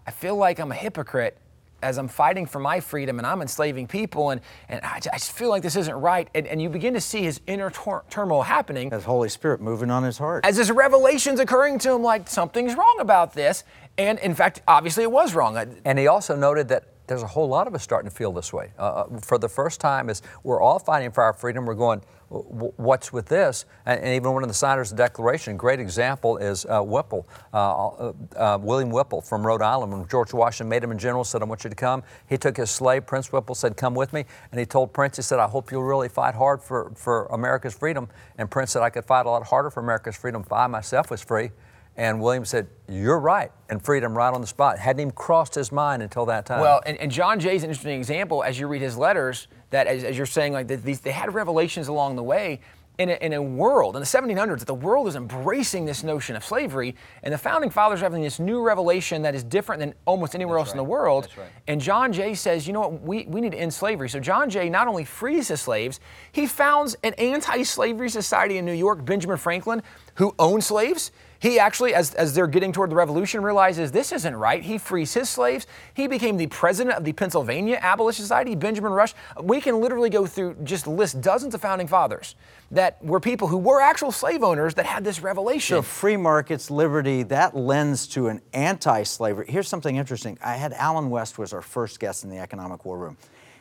I 0.07 0.11
feel 0.11 0.37
like 0.37 0.59
I'm 0.59 0.71
a 0.71 0.75
hypocrite 0.75 1.37
as 1.85 1.99
I'm 1.99 2.07
fighting 2.07 2.47
for 2.47 2.59
my 2.59 2.79
freedom 2.79 3.19
and 3.19 3.27
I'm 3.27 3.41
enslaving 3.41 3.87
people 3.87 4.31
and, 4.31 4.41
and 4.67 4.83
I, 4.83 4.99
just 4.99 5.31
feel 5.31 5.49
like 5.49 5.61
this 5.61 5.75
isn't 5.75 5.95
right. 5.95 6.27
And, 6.33 6.47
and 6.47 6.59
you 6.61 6.67
begin 6.67 6.95
to 6.95 7.01
see 7.01 7.21
his 7.21 7.39
inner 7.45 7.69
tor- 7.69 8.03
turmoil 8.09 8.41
happening. 8.41 8.91
As 8.91 9.03
Holy 9.03 9.29
Spirit 9.29 9.61
moving 9.61 9.91
on 9.91 10.03
his 10.03 10.17
heart. 10.17 10.45
As 10.45 10.57
his 10.57 10.71
revelations 10.71 11.39
occurring 11.39 11.77
to 11.79 11.91
him, 11.91 12.01
like 12.01 12.27
something's 12.27 12.75
wrong 12.75 12.97
about 12.99 13.33
this. 13.33 13.63
And 13.99 14.17
in 14.19 14.33
fact, 14.33 14.61
obviously 14.67 15.03
it 15.03 15.11
was 15.11 15.35
wrong. 15.35 15.55
And 15.85 15.99
he 15.99 16.07
also 16.07 16.35
noted 16.35 16.69
that 16.69 16.94
there's 17.07 17.23
a 17.23 17.27
whole 17.27 17.47
lot 17.47 17.67
of 17.67 17.75
us 17.75 17.83
starting 17.83 18.09
to 18.09 18.15
feel 18.15 18.31
this 18.31 18.51
way. 18.51 18.71
Uh, 18.77 18.81
uh 18.81 19.19
for 19.19 19.37
the 19.37 19.49
first 19.49 19.79
time, 19.79 20.09
as 20.09 20.21
we're 20.43 20.61
all 20.61 20.79
fighting 20.79 21.11
for 21.11 21.23
our 21.23 21.33
freedom, 21.33 21.65
we're 21.65 21.75
going, 21.75 22.01
what's 22.29 23.13
with 23.13 23.27
this? 23.27 23.65
And, 23.85 23.99
and, 23.99 24.15
even 24.15 24.33
one 24.33 24.43
of 24.43 24.49
the 24.49 24.55
signers 24.55 24.91
of 24.91 24.97
the 24.97 25.03
Declaration, 25.03 25.53
a 25.53 25.57
great 25.57 25.79
example 25.79 26.37
is 26.37 26.65
uh, 26.65 26.81
Whipple, 26.81 27.27
uh, 27.53 27.87
uh, 27.87 28.13
uh, 28.35 28.57
William 28.61 28.89
Whipple 28.89 29.21
from 29.21 29.45
Rhode 29.45 29.61
Island. 29.61 29.91
When 29.91 30.07
George 30.07 30.33
Washington 30.33 30.69
made 30.69 30.83
him 30.83 30.91
a 30.91 30.95
general, 30.95 31.23
said, 31.23 31.41
I 31.41 31.45
want 31.45 31.63
you 31.63 31.69
to 31.69 31.75
come. 31.75 32.03
He 32.27 32.37
took 32.37 32.57
his 32.57 32.71
slave, 32.71 33.05
Prince 33.05 33.31
Whipple, 33.31 33.55
said, 33.55 33.77
come 33.77 33.93
with 33.93 34.11
me. 34.11 34.25
And 34.51 34.59
he 34.59 34.65
told 34.65 34.93
Prince, 34.93 35.17
he 35.17 35.21
said, 35.21 35.39
I 35.39 35.47
hope 35.47 35.71
you'll 35.71 35.83
really 35.83 36.09
fight 36.09 36.35
hard 36.35 36.61
for, 36.61 36.91
for 36.95 37.25
America's 37.27 37.75
freedom. 37.75 38.09
And 38.37 38.49
Prince 38.49 38.71
said, 38.71 38.81
I 38.81 38.89
could 38.89 39.05
fight 39.05 39.25
a 39.25 39.29
lot 39.29 39.43
harder 39.43 39.69
for 39.69 39.81
America's 39.81 40.15
freedom 40.15 40.41
if 40.41 40.51
I 40.51 40.67
myself 40.67 41.11
was 41.11 41.21
free. 41.21 41.51
And 41.97 42.21
William 42.21 42.45
said, 42.45 42.67
You're 42.89 43.19
right. 43.19 43.51
And 43.69 43.83
freedom 43.83 44.15
right 44.15 44.33
on 44.33 44.41
the 44.41 44.47
spot. 44.47 44.77
Hadn't 44.77 44.99
even 44.99 45.11
crossed 45.11 45.55
his 45.55 45.71
mind 45.71 46.03
until 46.03 46.25
that 46.27 46.45
time. 46.45 46.61
Well, 46.61 46.81
and, 46.85 46.97
and 46.97 47.11
John 47.11 47.39
Jay's 47.39 47.63
an 47.63 47.69
interesting 47.69 47.97
example 47.97 48.43
as 48.43 48.59
you 48.59 48.67
read 48.67 48.81
his 48.81 48.97
letters 48.97 49.47
that, 49.69 49.87
as, 49.87 50.03
as 50.03 50.17
you're 50.17 50.25
saying, 50.25 50.53
like 50.53 50.67
these, 50.67 50.99
they 50.99 51.11
had 51.11 51.33
revelations 51.33 51.87
along 51.87 52.15
the 52.15 52.23
way 52.23 52.59
in 52.97 53.09
a, 53.09 53.13
in 53.13 53.33
a, 53.33 53.41
world, 53.41 53.95
in 53.95 53.99
the 53.99 54.05
1700s, 54.05 54.59
that 54.59 54.65
the 54.65 54.73
world 54.73 55.07
is 55.07 55.15
embracing 55.15 55.85
this 55.85 56.03
notion 56.03 56.35
of 56.35 56.45
slavery, 56.45 56.95
and 57.23 57.33
the 57.33 57.37
founding 57.37 57.69
fathers 57.69 58.01
are 58.01 58.05
having 58.05 58.21
this 58.21 58.39
new 58.39 58.61
revelation 58.61 59.21
that 59.23 59.35
is 59.35 59.43
different 59.43 59.79
than 59.79 59.93
almost 60.05 60.35
anywhere 60.35 60.57
That's 60.57 60.69
else 60.69 60.75
right. 60.75 60.81
in 60.81 60.85
the 60.85 60.89
world. 60.89 61.27
Right. 61.37 61.47
And 61.67 61.81
John 61.81 62.13
Jay 62.13 62.33
says, 62.33 62.67
you 62.67 62.73
know 62.73 62.81
what, 62.81 63.01
we, 63.01 63.25
we 63.25 63.41
need 63.41 63.51
to 63.51 63.57
end 63.57 63.73
slavery. 63.73 64.09
So 64.09 64.19
John 64.19 64.49
Jay 64.49 64.69
not 64.69 64.87
only 64.87 65.03
frees 65.03 65.49
his 65.49 65.61
slaves, 65.61 65.99
he 66.31 66.47
founds 66.47 66.95
an 67.03 67.13
anti 67.15 67.63
slavery 67.63 68.09
society 68.09 68.57
in 68.57 68.65
New 68.65 68.73
York, 68.73 69.03
Benjamin 69.03 69.37
Franklin, 69.37 69.81
who 70.15 70.33
owned 70.39 70.63
slaves. 70.63 71.11
He 71.45 71.59
actually, 71.59 71.93
as, 71.93 72.15
as 72.15 72.33
they're 72.33 72.47
getting 72.47 72.71
toward 72.71 72.89
the 72.89 72.95
revolution, 72.95 73.43
realizes 73.43 73.91
this 73.91 74.11
isn't 74.11 74.35
right. 74.35 74.63
He 74.63 74.79
frees 74.79 75.13
his 75.13 75.29
slaves. 75.29 75.67
He 75.93 76.07
became 76.07 76.37
the 76.37 76.47
president 76.47 76.95
of 76.97 77.03
the 77.03 77.13
Pennsylvania 77.13 77.77
Abolition 77.83 78.23
Society, 78.23 78.55
Benjamin 78.55 78.91
Rush. 78.91 79.13
We 79.39 79.61
can 79.61 79.79
literally 79.79 80.09
go 80.09 80.25
through, 80.25 80.55
just 80.63 80.87
list 80.87 81.21
dozens 81.21 81.53
of 81.53 81.61
founding 81.61 81.85
fathers 81.85 82.33
that 82.71 82.97
were 83.05 83.19
people 83.19 83.47
who 83.47 83.57
were 83.57 83.79
actual 83.79 84.11
slave 84.11 84.41
owners 84.41 84.73
that 84.73 84.87
had 84.87 85.03
this 85.03 85.21
revelation. 85.21 85.75
So, 85.75 85.83
free 85.83 86.17
markets, 86.17 86.71
liberty, 86.71 87.21
that 87.21 87.55
lends 87.55 88.07
to 88.07 88.25
an 88.25 88.41
anti 88.53 89.03
slavery. 89.03 89.45
Here's 89.47 89.67
something 89.67 89.97
interesting. 89.97 90.39
I 90.43 90.55
had 90.55 90.73
Allen 90.73 91.11
West 91.11 91.37
was 91.37 91.53
our 91.53 91.61
first 91.61 91.99
guest 91.99 92.23
in 92.23 92.31
the 92.31 92.39
Economic 92.39 92.85
War 92.85 92.97
Room, 92.97 93.17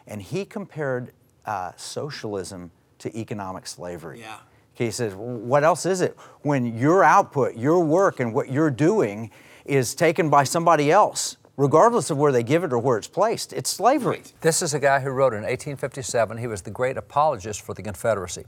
and 0.07 0.23
he 0.23 0.47
compared 0.47 1.13
uh, 1.45 1.73
socialism 1.77 2.71
to 3.01 3.15
economic 3.15 3.67
slavery. 3.67 4.21
Yeah. 4.21 4.39
He 4.75 4.91
says, 4.91 5.15
what 5.15 5.65
else 5.65 5.87
is 5.87 6.01
it? 6.01 6.17
When 6.43 6.77
your 6.77 7.05
output, 7.05 7.57
your 7.57 7.81
work, 7.81 8.21
and 8.21 8.35
what 8.35 8.51
you're 8.51 8.71
doing 8.71 9.31
is 9.65 9.95
taken 9.95 10.29
by 10.29 10.45
somebody 10.45 10.91
else, 10.91 11.37
regardless 11.57 12.11
of 12.11 12.19
where 12.19 12.33
they 12.33 12.43
give 12.43 12.65
it 12.65 12.73
or 12.73 12.79
where 12.79 12.99
it's 12.99 13.09
placed. 13.09 13.53
It's 13.53 13.71
slavery. 13.71 14.23
This 14.41 14.63
is 14.63 14.75
a 14.75 14.81
guy 14.81 15.01
who 15.01 15.11
wrote 15.11 15.33
in 15.33 15.43
1857, 15.43 16.39
he 16.39 16.47
was 16.47 16.63
the 16.63 16.71
great 16.71 16.97
apologist 16.97 17.63
for 17.63 17.73
the 17.73 17.83
Confederacy 17.83 18.45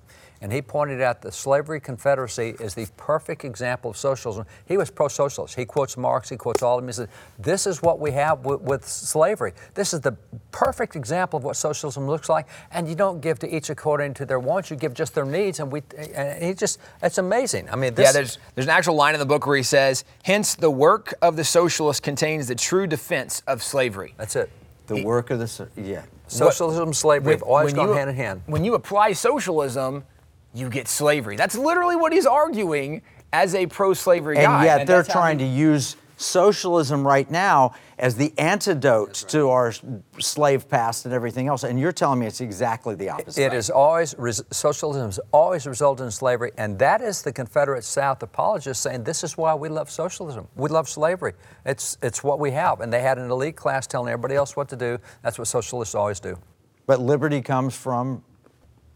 and 0.46 0.52
he 0.52 0.62
pointed 0.62 1.00
out 1.00 1.22
the 1.22 1.32
slavery 1.32 1.80
confederacy 1.80 2.54
is 2.61 2.72
the 2.72 2.87
perfect 2.96 3.44
example 3.44 3.90
of 3.90 3.96
socialism. 3.96 4.46
He 4.66 4.76
was 4.76 4.92
pro-socialist. 4.92 5.56
He 5.56 5.64
quotes 5.64 5.96
Marx. 5.96 6.28
He 6.28 6.37
quotes 6.37 6.62
all 6.62 6.78
of 6.78 6.85
them. 6.85 6.88
He 6.88 6.92
said, 6.92 7.09
"This 7.37 7.66
is 7.66 7.82
what 7.82 7.98
we 7.98 8.12
have 8.12 8.44
with, 8.44 8.61
with, 8.61 8.87
slavery. 8.87 9.54
This 9.74 9.92
is 9.92 10.02
the 10.02 10.12
perfect 10.52 10.94
example 10.94 11.37
of 11.37 11.42
what 11.42 11.56
socialism 11.56 12.06
looks 12.06 12.28
like. 12.28 12.46
And 12.70 12.88
you 12.88 12.94
don't 12.94 13.20
give 13.20 13.40
to 13.40 13.56
each 13.56 13.70
according 13.70 14.14
to 14.14 14.24
their 14.24 14.38
wants. 14.38 14.70
You 14.70 14.76
give 14.76 14.94
just 14.94 15.16
their 15.16 15.24
needs. 15.24 15.59
And 15.59 15.72
we, 15.72 15.82
and 16.14 16.40
he 16.40 16.54
just, 16.54 16.78
it's 17.02 17.18
amazing. 17.18 17.68
I 17.68 17.74
mean, 17.74 17.94
this, 17.94 18.04
yeah. 18.04 18.12
There's 18.12 18.38
there's 18.54 18.68
an 18.68 18.70
actual 18.72 18.94
line 18.94 19.14
in 19.14 19.18
the 19.18 19.26
book 19.26 19.48
where 19.48 19.56
he 19.56 19.64
says, 19.64 20.04
"Hence, 20.22 20.54
the 20.54 20.70
work 20.70 21.12
of 21.22 21.35
the 21.35 21.42
socialist 21.42 22.04
contains 22.04 22.46
the 22.46 22.54
true 22.54 22.87
defense 22.87 23.42
of 23.48 23.64
slavery." 23.64 24.14
That's 24.16 24.37
it. 24.37 24.48
The 24.87 24.98
he, 24.98 25.04
work 25.04 25.32
of 25.32 25.40
the 25.40 25.68
yeah. 25.76 26.02
Socialism, 26.28 26.92
slavery 26.92 27.32
have 27.32 27.42
always 27.42 27.72
gone 27.72 27.88
you, 27.88 27.94
hand 27.94 28.11
in 28.11 28.14
hand. 28.14 28.42
When 28.46 28.62
you 28.62 28.74
apply 28.74 29.12
socialism 29.12 30.04
you 30.56 30.70
get 30.70 30.88
slavery. 30.88 31.36
That's 31.36 31.56
literally 31.56 31.96
what 31.96 32.12
he's 32.12 32.26
arguing 32.26 33.02
as 33.32 33.54
a 33.54 33.66
pro 33.66 33.94
slavery 33.94 34.36
guy. 34.36 34.42
And 34.42 34.64
yet 34.64 34.80
and 34.80 34.88
they're 34.88 35.02
trying 35.02 35.38
to 35.38 35.44
use 35.44 35.96
socialism 36.16 37.06
right 37.06 37.30
now 37.30 37.74
as 37.98 38.16
the 38.16 38.32
antidote 38.38 39.08
right. 39.08 39.30
to 39.30 39.50
our 39.50 39.72
slave 40.18 40.66
past 40.68 41.04
and 41.04 41.12
everything 41.12 41.46
else. 41.46 41.62
And 41.62 41.78
you're 41.78 41.92
telling 41.92 42.20
me 42.20 42.26
it's 42.26 42.40
exactly 42.40 42.94
the 42.94 43.10
opposite. 43.10 43.38
It 43.38 43.48
right? 43.48 43.56
is 43.56 43.68
always, 43.68 44.14
socialism 44.50 45.08
has 45.08 45.20
always 45.30 45.66
resulted 45.66 46.06
in 46.06 46.10
slavery. 46.10 46.52
And 46.56 46.78
that 46.78 47.02
is 47.02 47.20
the 47.20 47.32
Confederate 47.32 47.84
South 47.84 48.22
apologists 48.22 48.82
saying 48.82 49.04
this 49.04 49.24
is 49.24 49.36
why 49.36 49.54
we 49.54 49.68
love 49.68 49.90
socialism. 49.90 50.48
We 50.56 50.70
love 50.70 50.88
slavery. 50.88 51.34
It's, 51.66 51.98
it's 52.02 52.24
what 52.24 52.40
we 52.40 52.52
have. 52.52 52.80
And 52.80 52.90
they 52.90 53.02
had 53.02 53.18
an 53.18 53.30
elite 53.30 53.56
class 53.56 53.86
telling 53.86 54.10
everybody 54.10 54.36
else 54.36 54.56
what 54.56 54.70
to 54.70 54.76
do. 54.76 54.98
That's 55.22 55.38
what 55.38 55.48
socialists 55.48 55.94
always 55.94 56.20
do. 56.20 56.38
But 56.86 57.00
liberty 57.00 57.42
comes 57.42 57.76
from? 57.76 58.22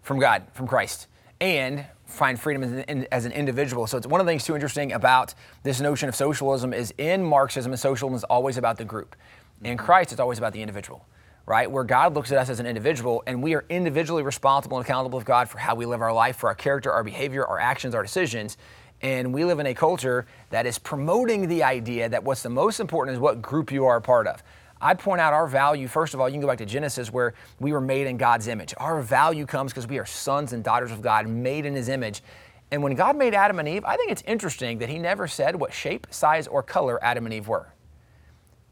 From 0.02 0.18
God, 0.18 0.44
from 0.54 0.66
Christ 0.66 1.08
and 1.40 1.84
find 2.06 2.38
freedom 2.38 2.62
as 2.62 2.72
an, 2.72 3.06
as 3.12 3.24
an, 3.24 3.32
individual. 3.32 3.86
So 3.86 3.96
it's 3.96 4.06
one 4.06 4.20
of 4.20 4.26
the 4.26 4.30
things 4.30 4.44
too 4.44 4.54
interesting 4.54 4.92
about 4.92 5.34
this 5.62 5.80
notion 5.80 6.08
of 6.08 6.16
socialism 6.16 6.74
is 6.74 6.92
in 6.98 7.22
Marxism, 7.22 7.72
and 7.72 7.80
socialism 7.80 8.16
is 8.16 8.24
always 8.24 8.56
about 8.56 8.76
the 8.76 8.84
group. 8.84 9.16
In 9.62 9.76
mm-hmm. 9.76 9.84
Christ, 9.84 10.12
it's 10.12 10.20
always 10.20 10.38
about 10.38 10.52
the 10.52 10.60
individual 10.60 11.06
right? 11.50 11.68
Where 11.68 11.82
God 11.82 12.14
looks 12.14 12.30
at 12.30 12.38
us 12.38 12.48
as 12.48 12.60
an 12.60 12.66
individual 12.66 13.24
and 13.26 13.42
we 13.42 13.56
are 13.56 13.64
individually 13.68 14.22
responsible 14.22 14.76
and 14.78 14.86
accountable 14.86 15.18
of 15.18 15.24
God 15.24 15.48
for 15.48 15.58
how 15.58 15.74
we 15.74 15.84
live 15.84 16.00
our 16.00 16.12
life, 16.12 16.36
for 16.36 16.48
our 16.48 16.54
character, 16.54 16.92
our 16.92 17.02
behavior, 17.02 17.44
our 17.44 17.58
actions, 17.58 17.92
our 17.92 18.04
decisions. 18.04 18.56
And 19.02 19.34
we 19.34 19.44
live 19.44 19.58
in 19.58 19.66
a 19.66 19.74
culture 19.74 20.26
that 20.50 20.64
is 20.64 20.78
promoting 20.78 21.48
the 21.48 21.64
idea 21.64 22.08
that 22.08 22.22
what's 22.22 22.44
the 22.44 22.50
most 22.50 22.78
important 22.78 23.16
is 23.16 23.20
what 23.20 23.42
group 23.42 23.72
you 23.72 23.86
are 23.86 23.96
a 23.96 24.00
part 24.00 24.28
of. 24.28 24.44
I 24.80 24.94
point 24.94 25.20
out 25.20 25.32
our 25.32 25.46
value, 25.46 25.88
first 25.88 26.14
of 26.14 26.20
all, 26.20 26.28
you 26.28 26.34
can 26.34 26.40
go 26.40 26.46
back 26.46 26.58
to 26.58 26.66
Genesis 26.66 27.12
where 27.12 27.34
we 27.58 27.72
were 27.72 27.80
made 27.80 28.06
in 28.06 28.16
God's 28.16 28.48
image. 28.48 28.74
Our 28.78 29.02
value 29.02 29.44
comes 29.44 29.72
because 29.72 29.86
we 29.86 29.98
are 29.98 30.06
sons 30.06 30.52
and 30.52 30.64
daughters 30.64 30.90
of 30.90 31.02
God, 31.02 31.28
made 31.28 31.66
in 31.66 31.74
His 31.74 31.88
image. 31.88 32.22
And 32.70 32.82
when 32.82 32.94
God 32.94 33.16
made 33.16 33.34
Adam 33.34 33.58
and 33.58 33.68
Eve, 33.68 33.84
I 33.84 33.96
think 33.96 34.10
it's 34.10 34.22
interesting 34.22 34.78
that 34.78 34.88
He 34.88 34.98
never 34.98 35.26
said 35.26 35.56
what 35.56 35.72
shape, 35.72 36.06
size, 36.10 36.46
or 36.46 36.62
color 36.62 37.02
Adam 37.04 37.26
and 37.26 37.34
Eve 37.34 37.48
were. 37.48 37.72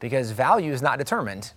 Because 0.01 0.31
value 0.31 0.73
is 0.73 0.81
not 0.81 0.99
determined 0.99 1.53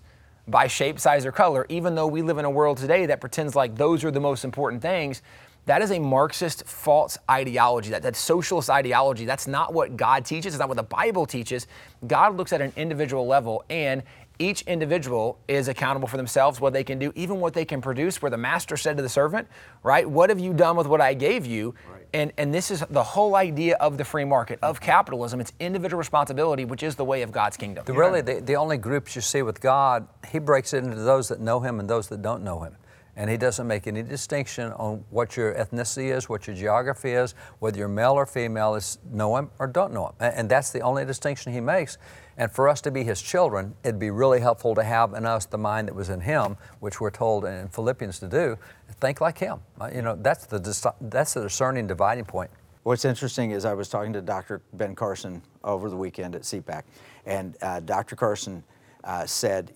by 0.48 0.68
shape, 0.68 1.00
size, 1.00 1.26
or 1.26 1.32
color, 1.32 1.66
even 1.70 1.96
though 1.96 2.08
we 2.08 2.22
live 2.22 2.38
in 2.38 2.46
a 2.46 2.50
world 2.50 2.78
today 2.78 3.06
that 3.06 3.22
pretends 3.22 3.56
like 3.56 3.76
those 3.76 4.04
are 4.04 4.12
the 4.12 4.20
most 4.20 4.44
important 4.44 4.82
things. 4.82 5.22
That 5.66 5.84
is 5.84 5.92
a 5.92 6.00
Marxist 6.00 6.66
false 6.66 7.20
ideology. 7.30 7.92
That, 7.92 8.02
that 8.02 8.16
socialist 8.16 8.70
ideology. 8.70 9.26
That's 9.26 9.48
not 9.48 9.74
what 9.74 9.96
God 9.96 10.26
teaches. 10.26 10.54
It's 10.56 10.60
not 10.60 10.70
what 10.70 10.78
the 10.78 10.84
Bible 10.84 11.28
teaches. 11.28 11.68
God 12.08 12.36
looks 12.36 12.52
at 12.52 12.62
an 12.62 12.74
individual 12.76 13.28
level, 13.28 13.64
and 13.70 14.02
each 14.42 14.64
individual 14.64 15.38
is 15.48 15.68
accountable 15.68 16.08
for 16.08 16.18
themselves, 16.18 16.60
what 16.60 16.74
they 16.74 16.84
can 16.84 16.98
do, 16.98 17.14
even 17.16 17.40
what 17.40 17.54
they 17.54 17.64
can 17.64 17.82
produce. 17.82 18.22
Where 18.22 18.32
the 18.32 18.38
master 18.38 18.76
said 18.76 18.98
to 18.98 19.04
the 19.04 19.10
servant, 19.10 19.48
right, 19.84 20.10
What 20.10 20.30
have 20.30 20.40
you 20.40 20.54
done 20.54 20.76
with 20.76 20.88
what 20.88 21.00
I 21.00 21.14
gave 21.14 21.46
you? 21.46 21.76
Right. 21.90 22.02
And, 22.14 22.34
and 22.38 22.54
this 22.54 22.72
is 22.72 22.84
the 22.90 23.04
whole 23.04 23.36
idea 23.36 23.76
of 23.76 23.98
the 23.98 24.04
free 24.04 24.26
market, 24.26 24.60
of 24.62 24.78
mm-hmm. 24.78 24.86
capitalism. 24.86 25.40
It's 25.40 25.54
individual 25.60 25.98
responsibility, 25.98 26.66
which 26.66 26.84
is 26.84 26.96
the 26.96 27.06
way 27.06 27.22
of 27.22 27.32
God's 27.32 27.56
kingdom. 27.56 27.86
The, 27.86 27.94
really, 27.94 28.22
the, 28.22 28.42
the 28.42 28.56
only 28.56 28.78
groups 28.78 29.16
you 29.16 29.22
see 29.22 29.44
with 29.44 29.62
God, 29.62 30.08
He 30.30 30.40
breaks 30.40 30.74
it 30.74 30.84
into 30.84 30.98
those 30.98 31.30
that 31.30 31.40
know 31.40 31.60
Him 31.60 31.80
and 31.80 31.90
those 31.90 32.10
that 32.10 32.22
don't 32.22 32.44
know 32.44 32.62
Him. 32.62 32.76
And 33.22 33.30
he 33.30 33.38
doesn't 33.38 33.68
make 33.68 33.86
any 33.86 34.02
distinction 34.02 34.72
on 34.72 35.06
what 35.12 35.38
your 35.38 35.54
ethnicity 35.54 36.12
is, 36.12 36.28
what 36.28 36.48
your 36.48 36.56
geography 36.56 37.12
is, 37.12 37.36
whether 37.60 37.78
you're 37.78 37.88
male 37.88 38.14
or 38.14 38.26
female, 38.26 38.74
is 38.74 38.98
know 39.12 39.38
him 39.38 39.52
or 39.60 39.68
don't 39.68 39.94
know 39.94 40.08
him. 40.08 40.14
And 40.20 40.50
that's 40.50 40.72
the 40.72 40.82
only 40.82 41.06
distinction 41.06 41.54
he 41.54 41.60
makes. 41.60 42.00
And 42.36 42.52
for 42.52 42.68
us 42.68 42.82
to 42.82 42.90
be 42.90 43.04
his 43.04 43.22
children, 43.22 43.76
it'd 43.84 44.00
be 44.00 44.10
really 44.10 44.40
helpful 44.40 44.74
to 44.74 44.84
have 44.84 45.14
in 45.14 45.28
us 45.28 45.46
the 45.46 45.60
mind 45.60 45.88
that 45.88 45.94
was 45.94 46.10
in 46.10 46.22
him, 46.22 46.58
which 46.80 47.00
we're 47.00 47.12
told 47.12 47.46
in 47.46 47.68
Philippians 47.68 48.18
to 48.22 48.28
do. 48.28 48.58
Think 49.00 49.22
like 49.22 49.38
him. 49.38 49.60
Uh, 49.80 49.92
you 49.94 50.02
know, 50.02 50.18
that's 50.20 50.48
the, 50.48 50.58
that's 51.02 51.36
the 51.36 51.42
discerning 51.42 51.86
dividing 51.86 52.26
point. 52.26 52.50
What's 52.82 53.06
interesting 53.06 53.52
is 53.52 53.66
I 53.66 53.76
was 53.76 53.88
talking 53.88 54.14
to 54.14 54.24
Dr. 54.24 54.64
Ben 54.74 54.96
Carson 54.96 55.44
over 55.64 55.92
the 55.92 55.96
weekend 55.96 56.34
at 56.34 56.42
CPAC, 56.42 56.82
and 57.28 57.56
uh, 57.62 57.82
Dr. 57.82 58.16
Carson 58.16 58.64
uh, 59.04 59.28
said, 59.28 59.74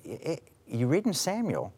You 0.65 0.87
read 0.87 1.05
in 1.05 1.13
Samuel, 1.13 1.71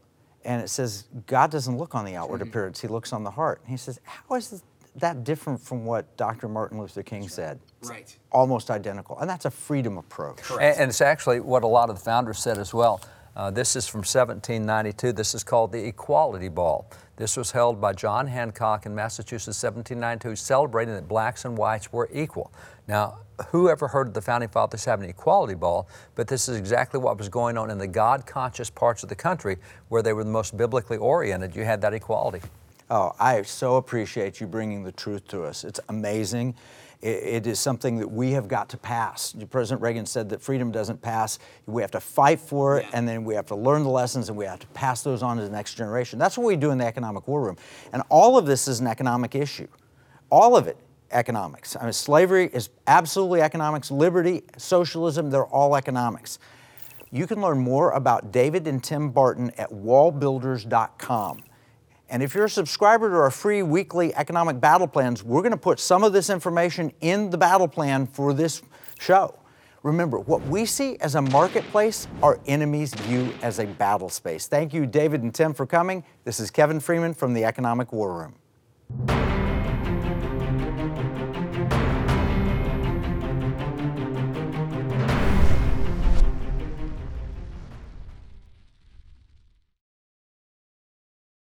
and 0.45 0.61
it 0.61 0.69
says 0.69 1.05
God 1.25 1.51
doesn't 1.51 1.77
look 1.77 1.95
on 1.95 2.05
the 2.05 2.15
outward 2.15 2.41
mm-hmm. 2.41 2.49
appearance; 2.49 2.81
He 2.81 2.87
looks 2.87 3.13
on 3.13 3.23
the 3.23 3.31
heart. 3.31 3.61
And 3.61 3.71
he 3.71 3.77
says, 3.77 3.99
"How 4.03 4.35
is 4.35 4.63
that 4.97 5.23
different 5.23 5.61
from 5.61 5.85
what 5.85 6.17
Dr. 6.17 6.47
Martin 6.47 6.79
Luther 6.79 7.03
King 7.03 7.21
that's 7.21 7.35
said? 7.35 7.59
Right. 7.83 7.91
right. 7.91 8.17
Almost 8.31 8.71
identical, 8.71 9.17
and 9.19 9.29
that's 9.29 9.45
a 9.45 9.51
freedom 9.51 9.97
approach. 9.97 10.39
And, 10.51 10.61
and, 10.61 10.89
it's 10.89 11.01
actually 11.01 11.39
what 11.39 11.63
a 11.63 11.67
lot 11.67 11.89
of 11.89 11.97
the 11.97 12.03
founders 12.03 12.39
said 12.39 12.57
as 12.57 12.73
well. 12.73 13.01
Uh, 13.37 13.51
this 13.51 13.75
is 13.75 13.87
from 13.87 13.99
1792. 13.99 15.11
This 15.11 15.35
is 15.35 15.43
called 15.43 15.71
the 15.71 15.85
Equality 15.85 16.49
Ball. 16.49 16.89
This 17.17 17.37
was 17.37 17.51
held 17.51 17.79
by 17.79 17.93
John 17.93 18.25
Hancock 18.25 18.87
in 18.87 18.95
Massachusetts, 18.95 19.61
1792, 19.61 20.35
celebrating 20.35 20.95
that 20.95 21.07
blacks 21.07 21.45
and 21.45 21.55
whites 21.55 21.93
were 21.93 22.09
equal. 22.11 22.51
Now, 22.87 23.19
who 23.49 23.69
ever 23.69 23.89
heard 23.89 24.07
of 24.07 24.15
the 24.15 24.23
founding 24.23 24.49
fathers 24.49 24.85
having 24.85 25.03
an 25.03 25.11
equality 25.11 25.53
ball? 25.53 25.87
But 26.15 26.27
this 26.27 26.49
is 26.49 26.57
exactly 26.57 26.99
what 26.99 27.19
was 27.19 27.29
going 27.29 27.59
on 27.59 27.69
in 27.69 27.77
the 27.77 27.85
God 27.85 28.25
conscious 28.25 28.71
parts 28.71 29.03
of 29.03 29.09
the 29.09 29.15
country 29.15 29.57
where 29.89 30.01
they 30.01 30.13
were 30.13 30.23
the 30.23 30.31
most 30.31 30.57
biblically 30.57 30.97
oriented. 30.97 31.55
You 31.55 31.63
had 31.63 31.79
that 31.81 31.93
equality. 31.93 32.41
Oh, 32.89 33.13
I 33.19 33.43
so 33.43 33.75
appreciate 33.75 34.41
you 34.41 34.47
bringing 34.47 34.83
the 34.83 34.93
truth 34.93 35.27
to 35.27 35.43
us. 35.43 35.63
It's 35.63 35.79
amazing. 35.89 36.55
It, 37.01 37.07
it 37.07 37.47
is 37.47 37.59
something 37.59 37.97
that 37.99 38.11
we 38.11 38.31
have 38.31 38.47
got 38.47 38.69
to 38.69 38.77
pass. 38.77 39.35
President 39.49 39.81
Reagan 39.81 40.05
said 40.05 40.29
that 40.29 40.41
freedom 40.41 40.71
doesn't 40.71 41.01
pass. 41.01 41.39
We 41.65 41.81
have 41.81 41.91
to 41.91 41.99
fight 41.99 42.39
for 42.39 42.79
it, 42.79 42.85
yeah. 42.85 42.97
and 42.97 43.07
then 43.07 43.23
we 43.23 43.35
have 43.35 43.45
to 43.47 43.55
learn 43.55 43.83
the 43.83 43.89
lessons, 43.89 44.29
and 44.29 44.37
we 44.37 44.45
have 44.45 44.59
to 44.59 44.67
pass 44.67 45.03
those 45.03 45.23
on 45.23 45.37
to 45.37 45.43
the 45.43 45.49
next 45.49 45.75
generation. 45.75 46.19
That's 46.19 46.37
what 46.37 46.47
we 46.47 46.55
do 46.55 46.71
in 46.71 46.77
the 46.77 46.85
economic 46.85 47.27
war 47.27 47.41
room. 47.41 47.57
And 47.93 48.03
all 48.09 48.37
of 48.37 48.45
this 48.45 48.67
is 48.67 48.79
an 48.79 48.87
economic 48.87 49.35
issue. 49.35 49.67
All 50.29 50.57
of 50.57 50.67
it 50.67 50.77
economics. 51.11 51.75
I 51.75 51.83
mean, 51.83 51.93
slavery 51.93 52.49
is 52.51 52.69
absolutely 52.85 53.41
economics. 53.41 53.91
Liberty, 53.91 54.43
socialism, 54.57 55.29
they're 55.29 55.45
all 55.45 55.75
economics. 55.75 56.39
You 57.11 57.27
can 57.27 57.41
learn 57.41 57.59
more 57.59 57.91
about 57.91 58.31
David 58.31 58.67
and 58.67 58.83
Tim 58.83 59.11
Barton 59.11 59.51
at 59.57 59.69
wallbuilders.com. 59.69 61.43
And 62.09 62.23
if 62.23 62.33
you're 62.33 62.45
a 62.45 62.49
subscriber 62.49 63.09
to 63.09 63.15
our 63.15 63.31
free 63.31 63.63
weekly 63.63 64.15
economic 64.15 64.61
battle 64.61 64.87
plans, 64.87 65.23
we're 65.23 65.41
going 65.41 65.51
to 65.51 65.57
put 65.57 65.79
some 65.79 66.03
of 66.03 66.13
this 66.13 66.29
information 66.29 66.91
in 67.01 67.29
the 67.29 67.37
battle 67.37 67.67
plan 67.67 68.07
for 68.07 68.33
this 68.33 68.61
show. 68.99 69.37
Remember, 69.83 70.19
what 70.19 70.41
we 70.47 70.65
see 70.65 70.97
as 70.99 71.15
a 71.15 71.21
marketplace, 71.21 72.07
our 72.23 72.39
enemies 72.47 72.93
view 72.93 73.33
as 73.41 73.59
a 73.59 73.65
battle 73.65 74.09
space. 74.09 74.47
Thank 74.47 74.73
you, 74.73 74.85
David 74.85 75.21
and 75.21 75.33
Tim, 75.33 75.53
for 75.53 75.65
coming. 75.65 76.03
This 76.23 76.39
is 76.39 76.49
Kevin 76.49 76.79
Freeman 76.79 77.13
from 77.13 77.33
the 77.33 77.43
Economic 77.45 77.91
War 77.93 78.13
Room. 78.13 79.26